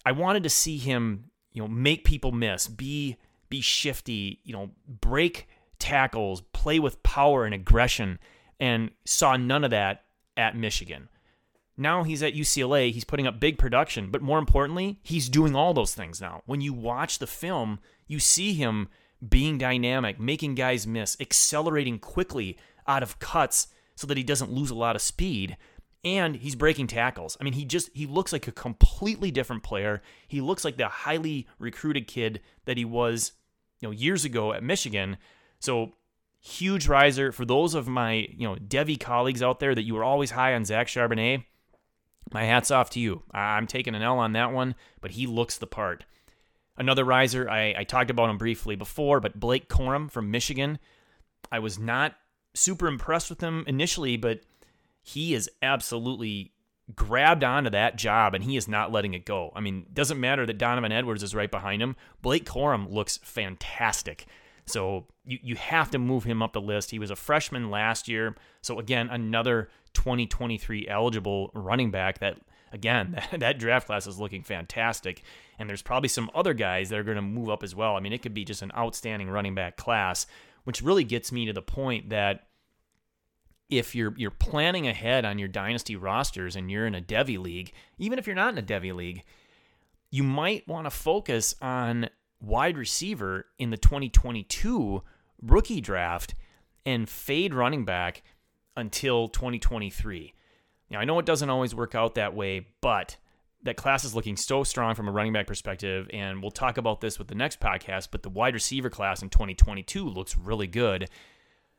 I 0.04 0.12
wanted 0.12 0.42
to 0.42 0.50
see 0.50 0.78
him, 0.78 1.30
you 1.52 1.62
know, 1.62 1.68
make 1.68 2.04
people 2.04 2.32
miss, 2.32 2.68
be 2.68 3.16
be 3.48 3.60
shifty, 3.60 4.40
you 4.44 4.52
know, 4.52 4.70
break 4.88 5.46
tackles, 5.78 6.40
play 6.52 6.78
with 6.78 7.02
power 7.02 7.44
and 7.44 7.54
aggression, 7.54 8.18
and 8.58 8.90
saw 9.04 9.36
none 9.36 9.64
of 9.64 9.70
that 9.70 10.04
at 10.36 10.56
Michigan. 10.56 11.08
Now 11.76 12.02
he's 12.02 12.22
at 12.22 12.34
UCLA, 12.34 12.92
he's 12.92 13.04
putting 13.04 13.26
up 13.26 13.40
big 13.40 13.58
production, 13.58 14.10
but 14.10 14.22
more 14.22 14.38
importantly, 14.38 15.00
he's 15.02 15.28
doing 15.28 15.54
all 15.54 15.74
those 15.74 15.94
things 15.94 16.20
now. 16.20 16.42
When 16.46 16.60
you 16.60 16.72
watch 16.72 17.18
the 17.18 17.26
film, 17.26 17.80
you 18.06 18.18
see 18.18 18.54
him 18.54 18.88
being 19.26 19.58
dynamic, 19.58 20.18
making 20.20 20.54
guys 20.54 20.86
miss, 20.86 21.16
accelerating 21.20 21.98
quickly 21.98 22.56
out 22.86 23.02
of 23.02 23.18
cuts 23.18 23.68
so 23.94 24.06
that 24.06 24.16
he 24.16 24.22
doesn't 24.22 24.52
lose 24.52 24.70
a 24.70 24.74
lot 24.74 24.96
of 24.96 25.02
speed, 25.02 25.56
and 26.04 26.36
he's 26.36 26.54
breaking 26.54 26.88
tackles. 26.88 27.36
I 27.40 27.44
mean, 27.44 27.52
he 27.52 27.64
just 27.64 27.90
he 27.94 28.06
looks 28.06 28.32
like 28.32 28.48
a 28.48 28.52
completely 28.52 29.30
different 29.30 29.62
player. 29.62 30.02
He 30.26 30.40
looks 30.40 30.64
like 30.64 30.76
the 30.76 30.88
highly 30.88 31.46
recruited 31.58 32.06
kid 32.06 32.40
that 32.64 32.76
he 32.76 32.84
was, 32.84 33.32
you 33.80 33.88
know, 33.88 33.92
years 33.92 34.24
ago 34.24 34.52
at 34.52 34.62
Michigan. 34.62 35.16
So 35.60 35.92
huge 36.40 36.88
riser 36.88 37.30
for 37.30 37.44
those 37.44 37.74
of 37.74 37.86
my, 37.86 38.26
you 38.36 38.48
know, 38.48 38.56
Devy 38.56 38.98
colleagues 38.98 39.42
out 39.42 39.60
there 39.60 39.74
that 39.74 39.84
you 39.84 39.94
were 39.94 40.04
always 40.04 40.32
high 40.32 40.54
on 40.54 40.64
Zach 40.64 40.88
Charbonnet 40.88 41.44
my 42.32 42.44
hat's 42.44 42.70
off 42.70 42.90
to 42.90 43.00
you. 43.00 43.22
I'm 43.32 43.66
taking 43.66 43.94
an 43.94 44.02
L 44.02 44.18
on 44.18 44.32
that 44.32 44.52
one, 44.52 44.74
but 45.00 45.12
he 45.12 45.26
looks 45.26 45.58
the 45.58 45.66
part. 45.66 46.04
Another 46.76 47.04
riser, 47.04 47.48
I, 47.48 47.74
I 47.78 47.84
talked 47.84 48.10
about 48.10 48.30
him 48.30 48.38
briefly 48.38 48.76
before, 48.76 49.20
but 49.20 49.38
Blake 49.38 49.68
Corum 49.68 50.10
from 50.10 50.30
Michigan. 50.30 50.78
I 51.50 51.58
was 51.58 51.78
not 51.78 52.14
super 52.54 52.86
impressed 52.86 53.28
with 53.28 53.40
him 53.40 53.64
initially, 53.66 54.16
but 54.16 54.40
he 55.02 55.34
is 55.34 55.50
absolutely 55.60 56.52
grabbed 56.94 57.44
onto 57.44 57.70
that 57.70 57.96
job 57.96 58.34
and 58.34 58.44
he 58.44 58.56
is 58.56 58.68
not 58.68 58.92
letting 58.92 59.14
it 59.14 59.24
go. 59.24 59.52
I 59.54 59.60
mean, 59.60 59.86
doesn't 59.92 60.20
matter 60.20 60.46
that 60.46 60.58
Donovan 60.58 60.92
Edwards 60.92 61.22
is 61.22 61.34
right 61.34 61.50
behind 61.50 61.82
him. 61.82 61.96
Blake 62.20 62.44
Corum 62.44 62.90
looks 62.90 63.18
fantastic. 63.18 64.26
So 64.66 65.06
you, 65.24 65.38
you 65.42 65.56
have 65.56 65.90
to 65.90 65.98
move 65.98 66.24
him 66.24 66.42
up 66.42 66.52
the 66.52 66.60
list. 66.60 66.90
He 66.90 66.98
was 66.98 67.10
a 67.10 67.16
freshman 67.16 67.70
last 67.70 68.08
year. 68.08 68.36
So 68.60 68.78
again, 68.78 69.08
another 69.10 69.68
2023 69.94 70.88
eligible 70.88 71.50
running 71.54 71.90
back 71.90 72.18
that 72.20 72.38
again, 72.72 73.12
that, 73.30 73.40
that 73.40 73.58
draft 73.58 73.86
class 73.86 74.06
is 74.06 74.18
looking 74.18 74.42
fantastic. 74.42 75.22
And 75.58 75.68
there's 75.68 75.82
probably 75.82 76.08
some 76.08 76.30
other 76.34 76.54
guys 76.54 76.88
that 76.88 76.98
are 76.98 77.04
going 77.04 77.16
to 77.16 77.22
move 77.22 77.50
up 77.50 77.62
as 77.62 77.74
well. 77.74 77.96
I 77.96 78.00
mean, 78.00 78.12
it 78.12 78.22
could 78.22 78.34
be 78.34 78.44
just 78.44 78.62
an 78.62 78.72
outstanding 78.76 79.30
running 79.30 79.54
back 79.54 79.76
class, 79.76 80.26
which 80.64 80.82
really 80.82 81.04
gets 81.04 81.32
me 81.32 81.46
to 81.46 81.52
the 81.52 81.62
point 81.62 82.10
that 82.10 82.46
if 83.78 83.94
you're 83.94 84.14
you're 84.16 84.30
planning 84.30 84.86
ahead 84.86 85.24
on 85.24 85.38
your 85.38 85.48
dynasty 85.48 85.96
rosters 85.96 86.56
and 86.56 86.70
you're 86.70 86.86
in 86.86 86.94
a 86.94 87.00
Devy 87.00 87.38
league, 87.38 87.72
even 87.98 88.18
if 88.18 88.26
you're 88.26 88.36
not 88.36 88.52
in 88.52 88.58
a 88.58 88.62
Devy 88.62 88.94
league, 88.94 89.24
you 90.10 90.22
might 90.22 90.68
want 90.68 90.86
to 90.86 90.90
focus 90.90 91.54
on 91.62 92.08
wide 92.40 92.76
receiver 92.76 93.46
in 93.58 93.70
the 93.70 93.76
2022 93.76 95.02
rookie 95.40 95.80
draft 95.80 96.34
and 96.84 97.08
fade 97.08 97.54
running 97.54 97.84
back 97.84 98.22
until 98.76 99.28
2023. 99.28 100.34
Now, 100.90 101.00
I 101.00 101.04
know 101.04 101.18
it 101.18 101.26
doesn't 101.26 101.48
always 101.48 101.74
work 101.74 101.94
out 101.94 102.16
that 102.16 102.34
way, 102.34 102.66
but 102.82 103.16
that 103.62 103.76
class 103.76 104.04
is 104.04 104.14
looking 104.14 104.36
so 104.36 104.64
strong 104.64 104.94
from 104.94 105.08
a 105.08 105.12
running 105.12 105.32
back 105.32 105.46
perspective. 105.46 106.10
And 106.12 106.42
we'll 106.42 106.50
talk 106.50 106.76
about 106.76 107.00
this 107.00 107.18
with 107.18 107.28
the 107.28 107.34
next 107.34 107.60
podcast, 107.60 108.08
but 108.10 108.22
the 108.22 108.28
wide 108.28 108.54
receiver 108.54 108.90
class 108.90 109.22
in 109.22 109.30
2022 109.30 110.06
looks 110.06 110.36
really 110.36 110.66
good. 110.66 111.08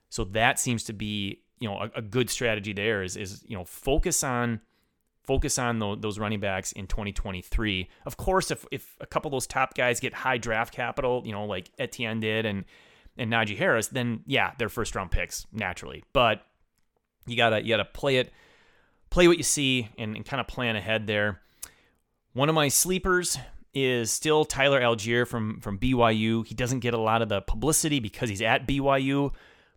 So 0.09 0.23
that 0.25 0.59
seems 0.59 0.83
to 0.85 0.93
be, 0.93 1.42
you 1.63 1.69
know, 1.69 1.77
a, 1.77 1.91
a 1.95 2.01
good 2.01 2.29
strategy 2.29 2.73
there 2.73 3.03
is, 3.03 3.15
is, 3.15 3.41
you 3.47 3.55
know, 3.55 3.63
focus 3.63 4.21
on 4.21 4.59
focus 5.23 5.57
on 5.57 5.79
the, 5.79 5.95
those 5.95 6.19
running 6.19 6.41
backs 6.41 6.73
in 6.73 6.87
2023. 6.87 7.87
Of 8.05 8.17
course, 8.17 8.51
if, 8.51 8.65
if 8.69 8.97
a 8.99 9.05
couple 9.05 9.29
of 9.29 9.31
those 9.31 9.47
top 9.47 9.73
guys 9.73 10.01
get 10.01 10.13
high 10.13 10.37
draft 10.37 10.73
capital, 10.73 11.23
you 11.25 11.31
know, 11.31 11.45
like 11.45 11.71
Etienne 11.79 12.19
did 12.19 12.45
and 12.45 12.65
and 13.17 13.31
Najee 13.31 13.57
Harris, 13.57 13.87
then 13.87 14.23
yeah, 14.25 14.51
they're 14.57 14.67
first 14.67 14.93
round 14.93 15.09
picks 15.09 15.47
naturally. 15.53 16.03
But 16.11 16.45
you 17.25 17.37
gotta 17.37 17.61
you 17.63 17.69
gotta 17.69 17.85
play 17.85 18.17
it, 18.17 18.33
play 19.09 19.29
what 19.29 19.37
you 19.37 19.43
see, 19.43 19.87
and, 19.97 20.17
and 20.17 20.25
kind 20.25 20.41
of 20.41 20.47
plan 20.47 20.75
ahead 20.75 21.07
there. 21.07 21.39
One 22.33 22.49
of 22.49 22.55
my 22.55 22.67
sleepers 22.67 23.37
is 23.73 24.11
still 24.11 24.43
Tyler 24.43 24.81
Allgeier 24.81 25.25
from 25.25 25.61
from 25.61 25.79
BYU. 25.79 26.45
He 26.45 26.55
doesn't 26.55 26.81
get 26.81 26.93
a 26.93 26.99
lot 26.99 27.21
of 27.21 27.29
the 27.29 27.39
publicity 27.39 28.01
because 28.01 28.27
he's 28.27 28.41
at 28.41 28.67
BYU, 28.67 29.31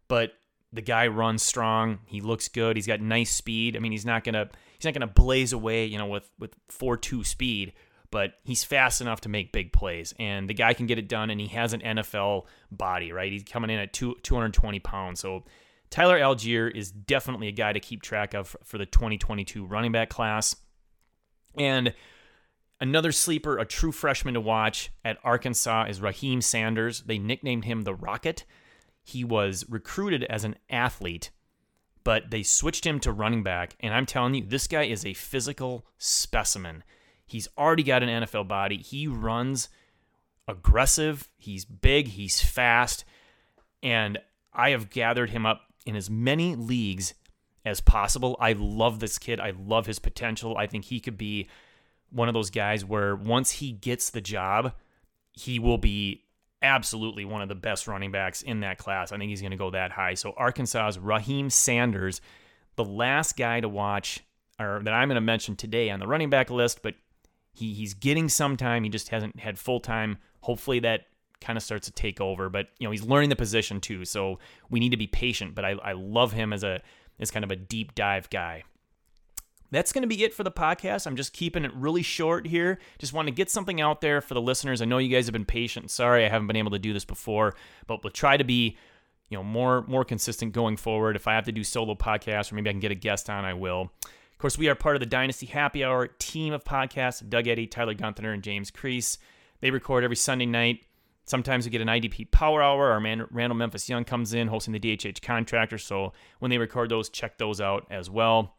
but 0.09 0.33
the 0.77 0.83
guy 0.83 1.07
runs 1.09 1.43
strong. 1.43 1.99
He 2.07 2.21
looks 2.21 2.49
good. 2.49 2.77
He's 2.77 2.87
got 2.87 3.01
nice 3.01 3.31
speed. 3.31 3.77
I 3.77 3.81
mean, 3.81 3.93
he's 3.93 4.07
not 4.07 4.25
gonna 4.25 4.49
he's 4.79 4.85
not 4.85 4.95
gonna 4.95 5.07
blaze 5.07 5.53
away, 5.53 5.87
you 5.87 5.99
know, 5.99 6.07
with 6.07 6.31
with 6.39 6.55
four 6.69 6.97
two 6.97 7.25
speed, 7.25 7.73
but 8.11 8.35
he's 8.45 8.63
fast 8.63 9.01
enough 9.01 9.23
to 9.23 9.29
make 9.29 9.53
big 9.53 9.73
plays. 9.73 10.15
And 10.19 10.49
the 10.49 10.55
guy 10.55 10.75
can 10.75 10.87
get 10.87 10.99
it 10.99 11.09
done. 11.09 11.31
And 11.31 11.41
he 11.41 11.49
has 11.49 11.73
an 11.73 11.81
NFL 11.81 12.47
body, 12.71 13.13
right? 13.13 13.33
He's 13.33 13.45
coming 13.45 13.71
in 13.71 13.79
at 13.79 13.93
two 13.93 14.17
220 14.23 14.79
pounds, 14.81 15.21
so 15.21 15.45
Tyler 15.91 16.19
Allgeier 16.19 16.71
is 16.75 16.91
definitely 16.91 17.49
a 17.49 17.53
guy 17.53 17.73
to 17.73 17.81
keep 17.81 18.03
track 18.03 18.35
of 18.35 18.57
for 18.65 18.79
the 18.79 18.87
2022 18.87 19.65
running 19.65 19.93
back 19.93 20.11
class. 20.11 20.57
And 21.57 21.95
another 22.81 23.13
sleeper, 23.13 23.59
a 23.59 23.65
true 23.65 23.93
freshman 23.93 24.35
to 24.35 24.41
watch 24.41 24.91
at 25.05 25.19
Arkansas 25.25 25.87
is 25.89 26.01
Raheem 26.01 26.41
Sanders. 26.41 27.03
They 27.03 27.19
nicknamed 27.19 27.65
him 27.65 27.83
the 27.83 27.95
Rocket. 27.95 28.45
He 29.07 29.23
was 29.23 29.65
recruited 29.69 30.25
as 30.25 30.43
an 30.43 30.57
athlete, 30.69 31.31
but 32.03 32.33
they 32.33 32.43
switched 32.43 32.85
him 32.85 32.99
to 33.01 33.13
running 33.13 33.45
back. 33.45 33.77
And 33.79 33.95
I'm 33.95 34.05
telling 34.05 34.35
you, 34.35 34.45
this 34.45 34.67
guy 34.67 34.83
is 34.83 35.07
a 35.07 35.15
physical 35.15 35.87
specimen. 35.97 36.83
He's 37.25 37.47
already 37.57 37.85
got 37.85 38.03
an 38.03 38.25
NFL 38.25 38.49
body. 38.49 38.79
He 38.79 39.07
runs 39.07 39.69
aggressive, 40.49 41.31
he's 41.39 41.65
big, 41.65 42.09
he's 42.09 42.41
fast, 42.41 43.05
and 43.81 44.19
I 44.53 44.71
have 44.71 44.91
gathered 44.91 45.31
him 45.31 45.47
up 45.47 45.61
in 45.85 45.95
as 45.95 46.11
many 46.11 46.57
leagues 46.57 47.15
as 47.65 47.81
possible. 47.81 48.37
I 48.41 48.55
love 48.55 48.99
this 48.99 49.19
kid. 49.19 49.39
I 49.39 49.53
love 49.57 49.87
his 49.87 50.01
potential. 50.01 50.57
I 50.57 50.67
think 50.67 50.87
he 50.87 50.99
could 50.99 51.17
be 51.17 51.47
one 52.11 52.27
of 52.27 52.35
those 52.35 52.51
guys 52.51 52.85
where 52.85 53.15
once 53.15 53.53
he 53.53 53.71
gets 53.71 54.11
the 54.11 54.21
job, 54.21 54.73
he 55.33 55.61
will 55.61 55.79
be 55.79 56.25
absolutely 56.67 57.25
one 57.25 57.41
of 57.41 57.49
the 57.49 57.55
best 57.55 57.87
running 57.87 58.11
backs 58.11 58.43
in 58.43 58.61
that 58.61 58.77
class. 58.77 59.13
I 59.13 59.19
think 59.19 59.31
he's 59.31 59.41
going 59.41 59.53
to 59.53 59.57
go 59.57 59.71
that 59.71 59.93
high. 59.93 60.15
So 60.15 60.35
Arkansas's 60.37 60.99
Raheem 60.99 61.49
Sanders, 61.49 62.21
the 62.75 62.85
last 62.85 63.37
guy 63.37 63.61
to 63.61 63.69
watch 63.69 64.21
or 64.59 64.81
that 64.85 64.93
I'm 64.93 65.09
going 65.09 65.17
to 65.17 65.21
mention 65.21 65.57
today 65.57 65.91
on 65.91 66.01
the 66.01 66.07
running 66.07 66.31
back 66.31 66.51
list, 66.51 66.83
but 66.83 66.95
he 67.53 67.73
he's 67.75 67.95
getting 67.95 68.29
some 68.29 68.57
time. 68.57 68.85
He 68.85 68.91
just 68.91 69.09
hasn't 69.09 69.39
had 69.39 69.59
full 69.59 69.81
time. 69.81 70.19
Hopefully 70.41 70.81
that 70.81 71.07
kind 71.41 71.57
of 71.57 71.63
starts 71.63 71.87
to 71.87 71.93
take 71.93 72.21
over. 72.21 72.49
But 72.49 72.69
you 72.79 72.87
know 72.87 72.91
he's 72.91 73.05
learning 73.05 73.31
the 73.31 73.37
position 73.37 73.81
too, 73.81 74.05
so 74.05 74.39
we 74.71 74.81
need 74.81 74.91
to 74.91 74.97
be 74.97 75.07
patient. 75.07 75.55
But 75.55 75.65
I, 75.65 75.71
I 75.73 75.93
love 75.93 76.33
him 76.33 76.53
as 76.53 76.65
a 76.65 76.83
as 77.19 77.31
kind 77.31 77.45
of 77.45 77.51
a 77.51 77.57
deep 77.57 77.95
dive 77.95 78.31
guy. 78.31 78.65
That's 79.71 79.93
going 79.93 80.03
to 80.03 80.09
be 80.09 80.23
it 80.23 80.33
for 80.33 80.45
the 80.45 80.51
podcast. 80.51 81.07
I'm 81.07 81.17
just 81.17 81.33
keeping 81.33 81.65
it 81.65 81.75
really 81.75 82.03
short 82.03 82.47
here. 82.47 82.79
Just 82.99 83.13
want 83.13 83.29
to 83.29 83.33
get 83.33 83.51
something 83.51 83.81
out 83.81 84.01
there 84.01 84.21
for 84.21 84.35
the 84.35 84.41
listeners. 84.41 84.81
I 84.81 84.85
know 84.85 84.99
you 84.99 85.09
guys 85.09 85.27
have 85.27 85.33
been 85.33 85.45
patient. 85.45 85.91
Sorry 85.91 86.25
I 86.25 86.29
haven't 86.29 86.47
been 86.47 86.57
able 86.57 86.71
to 86.71 86.79
do 86.79 86.93
this 86.93 87.05
before, 87.05 87.55
but 87.87 88.03
we'll 88.05 88.13
try 88.13 88.37
to 88.37 88.45
be 88.45 88.77
you 89.29 89.37
know 89.37 89.43
more 89.43 89.83
more 89.89 90.05
consistent 90.05 90.53
going 90.53 90.77
forward. 90.77 91.17
If 91.17 91.27
I 91.27 91.35
have 91.35 91.45
to 91.47 91.53
do 91.53 91.65
solo 91.65 91.95
podcasts 91.95 92.53
or 92.53 92.55
maybe 92.55 92.71
I 92.71 92.73
can 92.73 92.81
get 92.81 92.93
a 92.93 92.97
guest 92.97 93.29
on, 93.29 93.45
I 93.45 93.55
will. 93.55 93.93
Of 94.03 94.39
course, 94.39 94.59
we 94.59 94.69
are 94.69 94.75
part 94.75 94.97
of 94.97 95.01
the 95.01 95.07
Dynasty 95.07 95.47
Happy 95.47 95.83
Hour 95.83 96.09
team 96.19 96.53
of 96.53 96.63
podcasts 96.63 97.27
Doug 97.29 97.49
Eddy, 97.49 97.67
Tyler 97.67 97.95
Gunther, 97.95 98.33
and 98.33 98.43
James 98.43 98.71
Crease. 98.71 99.19
They 99.61 99.71
record 99.71 100.05
every 100.05 100.17
Sunday 100.17 100.47
night. 100.47 100.85
Sometimes 101.25 101.65
we 101.65 101.71
get 101.71 101.81
an 101.81 101.89
IDP 101.89 102.31
Power 102.31 102.63
Hour. 102.63 102.93
Our 102.93 103.01
man 103.01 103.27
Randall 103.31 103.57
Memphis 103.57 103.89
Young 103.89 104.05
comes 104.05 104.33
in 104.33 104.49
hosting 104.49 104.73
the 104.73 104.79
DHH 104.79 105.23
Contractor. 105.23 105.79
So 105.79 106.13
when 106.39 106.51
they 106.51 106.59
record 106.59 106.91
those, 106.91 107.09
check 107.09 107.39
those 107.39 107.61
out 107.61 107.87
as 107.91 108.09
well. 108.09 108.55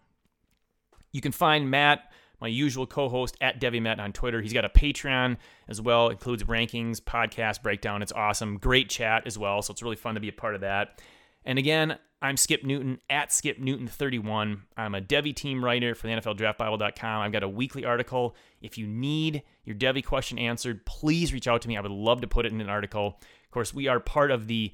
You 1.12 1.22
can 1.22 1.32
find 1.32 1.70
Matt, 1.70 2.12
my 2.40 2.48
usual 2.48 2.86
co-host, 2.86 3.38
at 3.42 3.60
DevyMatt 3.60 4.00
on 4.00 4.14
Twitter. 4.14 4.42
He's 4.42 4.54
got 4.54 4.66
a 4.66 4.70
Patreon 4.70 5.38
as 5.68 5.82
well. 5.82 6.10
It 6.10 6.14
includes 6.14 6.44
rankings, 6.44 7.02
podcast 7.02 7.62
breakdown. 7.62 8.02
It's 8.02 8.12
awesome. 8.12 8.58
Great 8.58 8.90
chat 8.90 9.24
as 9.26 9.38
well. 9.38 9.62
So 9.62 9.72
it's 9.72 9.82
really 9.82 9.96
fun 9.96 10.16
to 10.16 10.22
be 10.22 10.30
a 10.30 10.34
part 10.34 10.56
of 10.56 10.62
that. 10.62 11.02
And 11.46 11.58
again, 11.58 11.98
I'm 12.22 12.36
Skip 12.36 12.64
Newton 12.64 13.00
at 13.10 13.32
Skip 13.32 13.60
Newton31. 13.60 14.62
I'm 14.76 14.96
a 14.96 15.02
Devy 15.02 15.36
team 15.36 15.64
writer 15.64 15.94
for 15.94 16.08
the 16.08 16.14
NFL 16.14 16.38
NFLDraftBible.com. 16.38 17.22
I've 17.22 17.32
got 17.32 17.44
a 17.44 17.50
weekly 17.50 17.86
article. 17.86 18.36
If 18.60 18.78
you 18.78 18.88
need 18.88 19.44
your 19.64 19.76
Devy 19.76 20.04
question 20.04 20.40
answered, 20.40 20.86
please 20.86 21.32
reach 21.32 21.48
out 21.48 21.62
to 21.62 21.68
me. 21.68 21.78
I 21.78 21.82
would 21.82 21.92
love 21.92 22.22
to 22.22 22.28
put 22.28 22.48
it 22.48 22.52
in 22.52 22.60
an 22.60 22.70
article. 22.70 23.20
Of 23.46 23.52
course, 23.52 23.74
we 23.74 23.88
are 23.88 24.00
part 24.00 24.32
of 24.32 24.48
the 24.48 24.74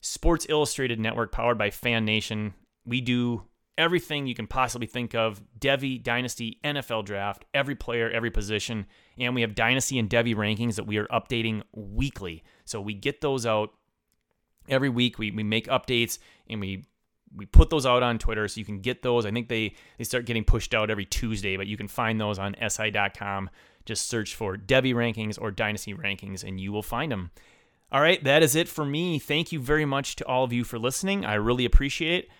Sports 0.00 0.46
Illustrated 0.48 0.98
network 0.98 1.30
powered 1.30 1.58
by 1.58 1.70
Fan 1.70 2.04
Nation. 2.04 2.54
We 2.84 3.00
do 3.00 3.44
everything 3.78 4.26
you 4.26 4.34
can 4.34 4.46
possibly 4.46 4.86
think 4.86 5.14
of 5.14 5.42
Devy, 5.58 6.02
Dynasty, 6.02 6.58
NFL 6.64 7.04
Draft, 7.04 7.44
every 7.54 7.74
player, 7.74 8.10
every 8.10 8.30
position. 8.30 8.86
And 9.18 9.34
we 9.34 9.40
have 9.40 9.54
Dynasty 9.54 9.98
and 9.98 10.08
Devy 10.08 10.34
rankings 10.34 10.76
that 10.76 10.86
we 10.86 10.98
are 10.98 11.06
updating 11.06 11.62
weekly. 11.72 12.42
So 12.64 12.80
we 12.80 12.94
get 12.94 13.20
those 13.20 13.46
out 13.46 13.70
every 14.70 14.88
week 14.88 15.18
we, 15.18 15.30
we 15.30 15.42
make 15.42 15.66
updates 15.66 16.18
and 16.48 16.60
we 16.60 16.84
we 17.32 17.46
put 17.46 17.70
those 17.70 17.86
out 17.86 18.02
on 18.02 18.18
Twitter 18.18 18.48
so 18.48 18.58
you 18.58 18.64
can 18.64 18.80
get 18.80 19.02
those. 19.02 19.24
I 19.24 19.30
think 19.30 19.48
they 19.48 19.74
they 19.98 20.04
start 20.04 20.26
getting 20.26 20.44
pushed 20.44 20.74
out 20.74 20.90
every 20.90 21.04
Tuesday, 21.04 21.56
but 21.56 21.68
you 21.68 21.76
can 21.76 21.86
find 21.86 22.20
those 22.20 22.38
on 22.38 22.56
si.com. 22.68 23.50
Just 23.84 24.08
search 24.08 24.34
for 24.34 24.56
Devy 24.56 24.94
rankings 24.94 25.40
or 25.40 25.50
Dynasty 25.50 25.94
rankings 25.94 26.42
and 26.42 26.60
you 26.60 26.72
will 26.72 26.82
find 26.82 27.12
them. 27.12 27.30
All 27.92 28.00
right, 28.00 28.22
that 28.24 28.42
is 28.42 28.54
it 28.54 28.68
for 28.68 28.84
me. 28.84 29.18
Thank 29.18 29.52
you 29.52 29.60
very 29.60 29.84
much 29.84 30.16
to 30.16 30.26
all 30.26 30.44
of 30.44 30.52
you 30.52 30.64
for 30.64 30.78
listening. 30.78 31.24
I 31.24 31.34
really 31.34 31.64
appreciate 31.64 32.24
it. 32.24 32.30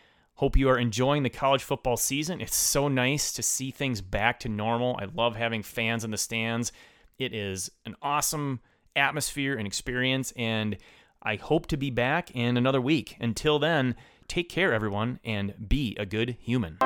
Hope 0.40 0.56
you 0.56 0.70
are 0.70 0.78
enjoying 0.78 1.22
the 1.22 1.28
college 1.28 1.62
football 1.62 1.98
season. 1.98 2.40
It's 2.40 2.56
so 2.56 2.88
nice 2.88 3.30
to 3.34 3.42
see 3.42 3.70
things 3.70 4.00
back 4.00 4.40
to 4.40 4.48
normal. 4.48 4.98
I 4.98 5.04
love 5.04 5.36
having 5.36 5.62
fans 5.62 6.02
in 6.02 6.12
the 6.12 6.16
stands. 6.16 6.72
It 7.18 7.34
is 7.34 7.70
an 7.84 7.94
awesome 8.00 8.60
atmosphere 8.96 9.58
and 9.58 9.66
experience 9.66 10.32
and 10.38 10.78
I 11.22 11.36
hope 11.36 11.66
to 11.66 11.76
be 11.76 11.90
back 11.90 12.30
in 12.30 12.56
another 12.56 12.80
week. 12.80 13.18
Until 13.20 13.58
then, 13.58 13.96
take 14.28 14.48
care, 14.48 14.72
everyone, 14.72 15.20
and 15.26 15.68
be 15.68 15.94
a 16.00 16.06
good 16.06 16.38
human. 16.40 16.78